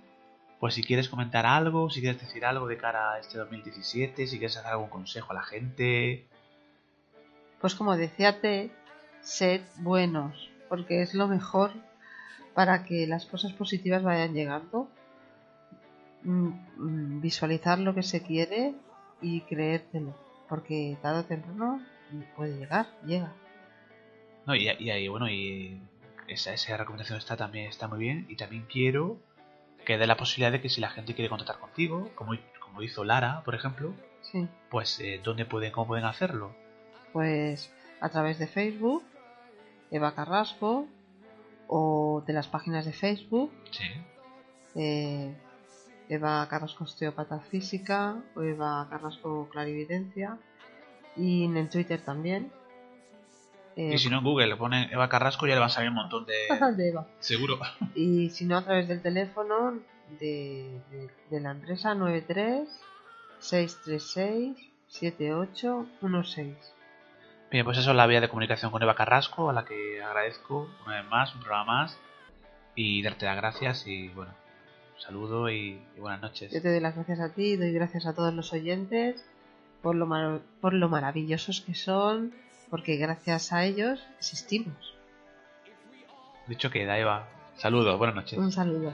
Pues 0.60 0.74
si 0.74 0.84
quieres 0.84 1.08
comentar 1.08 1.46
algo, 1.46 1.90
si 1.90 2.02
quieres 2.02 2.20
decir 2.20 2.44
algo 2.44 2.68
de 2.68 2.78
cara 2.78 3.14
a 3.14 3.20
este 3.20 3.38
2017, 3.38 4.28
si 4.28 4.38
quieres 4.38 4.56
dar 4.56 4.68
algún 4.68 4.90
consejo 4.90 5.32
a 5.32 5.36
la 5.36 5.44
gente. 5.44 6.26
Pues 7.62 7.76
como 7.76 7.96
decía 7.96 8.42
T, 8.42 8.70
sed 9.22 9.62
buenos, 9.78 10.50
porque 10.68 11.02
es 11.02 11.14
lo 11.14 11.30
mejor 11.30 11.72
para 12.54 12.84
que 12.84 13.08
las 13.08 13.26
cosas 13.26 13.54
positivas 13.54 14.04
vayan 14.04 14.34
llegando. 14.34 14.90
Mm, 16.24 16.50
mm, 16.76 17.22
Visualizar 17.22 17.80
lo 17.80 17.96
que 17.96 18.04
se 18.04 18.22
quiere 18.22 18.74
y 19.22 19.42
creértelo, 19.42 20.14
porque 20.50 20.98
tarde 21.02 21.22
o 21.22 21.26
temprano 21.26 21.82
puede 22.36 22.58
llegar, 22.58 22.88
llega. 23.06 23.32
No, 24.46 24.56
y, 24.56 24.70
y 24.78 24.90
ahí, 24.90 25.08
bueno, 25.08 25.30
y 25.30 25.80
esa, 26.28 26.54
esa 26.54 26.76
recomendación 26.76 27.18
está 27.18 27.38
también 27.38 27.68
está 27.68 27.88
muy 27.88 28.00
bien. 28.00 28.26
Y 28.30 28.36
también 28.36 28.66
quiero 28.70 29.20
que 29.86 29.98
dé 29.98 30.06
la 30.08 30.18
posibilidad 30.18 30.52
de 30.52 30.62
que 30.62 30.70
si 30.70 30.82
la 30.82 30.89
gente 30.89 31.13
quiere 31.15 31.30
contactar 31.30 31.60
contigo, 31.60 32.10
como, 32.15 32.34
como 32.60 32.82
hizo 32.82 33.04
Lara, 33.04 33.42
por 33.44 33.56
ejemplo, 33.56 33.94
Sí, 34.22 34.48
pues 34.70 35.00
eh, 35.00 35.20
¿dónde 35.24 35.46
pueden, 35.46 35.72
cómo 35.72 35.88
pueden 35.88 36.06
hacerlo? 36.06 36.54
pues 37.13 37.74
a 38.02 38.10
través 38.10 38.38
de 38.38 38.46
Facebook, 38.48 39.04
Eva 39.92 40.13
Carrasco, 40.13 40.86
o 41.68 42.24
de 42.28 42.34
las 42.34 42.48
páginas 42.48 42.86
de 42.86 42.94
Facebook, 42.94 43.52
Sí. 43.72 43.86
eh, 44.76 45.34
Eva 46.10 46.48
Carrasco 46.50 46.84
Osteopata 46.84 47.39
Física 47.39 48.18
o 48.36 48.42
Eva 48.42 48.88
Carrasco 48.89 49.48
Clarividencia 49.52 50.38
y 51.15 51.46
en 51.46 51.58
el 51.58 51.70
Twitter 51.70 52.02
también. 52.02 52.52
Eh, 53.80 53.94
Y 53.94 53.98
si 53.98 54.10
no 54.10 54.18
en 54.18 54.24
Google 54.26 54.48
le 54.48 54.56
ponen 54.58 54.92
Eva 54.92 55.08
Carrasco 55.08 55.48
ya 55.48 55.54
le 55.54 55.60
van 55.62 55.68
a 55.70 55.74
salir 55.74 55.89
un 55.89 55.96
montón 55.96 56.26
de... 56.26 56.34
de 56.76 56.89
Eva. 56.89 57.08
Seguro. 57.20 57.58
Y 57.96 58.30
si 58.30 58.46
no 58.46 58.58
a 58.58 58.63
través 58.63 58.88
del 58.89 59.02
teléfono 59.02 59.80
de, 60.20 60.82
de- 60.92 61.10
de 61.30 61.39
la 61.39 61.52
empresa 61.52 61.96
93 61.96 62.68
636 63.39 64.58
7816. 64.88 66.56
Bien, 67.52 67.65
pues 67.65 67.78
eso 67.78 67.92
es 67.92 67.96
la 67.96 68.06
vía 68.08 68.22
de 68.22 68.30
comunicación 68.30 68.72
con 68.72 68.82
Eva 68.84 68.96
Carrasco, 68.96 69.50
a 69.50 69.54
la 69.54 69.65
que 69.65 70.02
agradezco 70.04 70.70
una 70.86 71.02
vez 71.02 71.10
más, 71.10 71.34
un 71.34 71.42
programa 71.42 71.82
más, 71.84 71.98
y 72.76 73.02
darte 73.02 73.26
las 73.26 73.38
gracias 73.38 73.88
y 73.88 74.10
bueno, 74.10 74.32
un 74.96 75.02
saludo 75.02 75.50
y, 75.50 75.82
y 75.96 76.00
buenas 76.00 76.22
noches. 76.22 76.52
Yo 76.52 76.62
te 76.62 76.70
doy 76.70 76.80
las 76.80 76.96
gracias 76.96 77.20
a 77.20 77.30
ti, 77.34 77.56
doy 77.56 77.72
gracias 77.72 78.06
a 78.06 78.13
todos 78.13 78.34
los 78.34 78.54
oyentes 78.54 79.26
por 79.82 79.96
lo, 79.96 80.06
mar- 80.06 80.42
por 80.62 80.74
lo 80.74 80.89
maravillosos 80.89 81.62
que 81.62 81.74
son, 81.74 82.34
porque 82.70 82.98
gracias 82.98 83.52
a 83.54 83.66
ellos 83.66 84.00
existimos. 84.20 84.96
Dicho 86.48 86.70
queda, 86.72 86.98
Eva. 86.98 87.28
Saludos, 87.58 87.98
buenas 87.98 88.16
noches. 88.16 88.40
Un 88.40 88.52
saludo. 88.52 88.94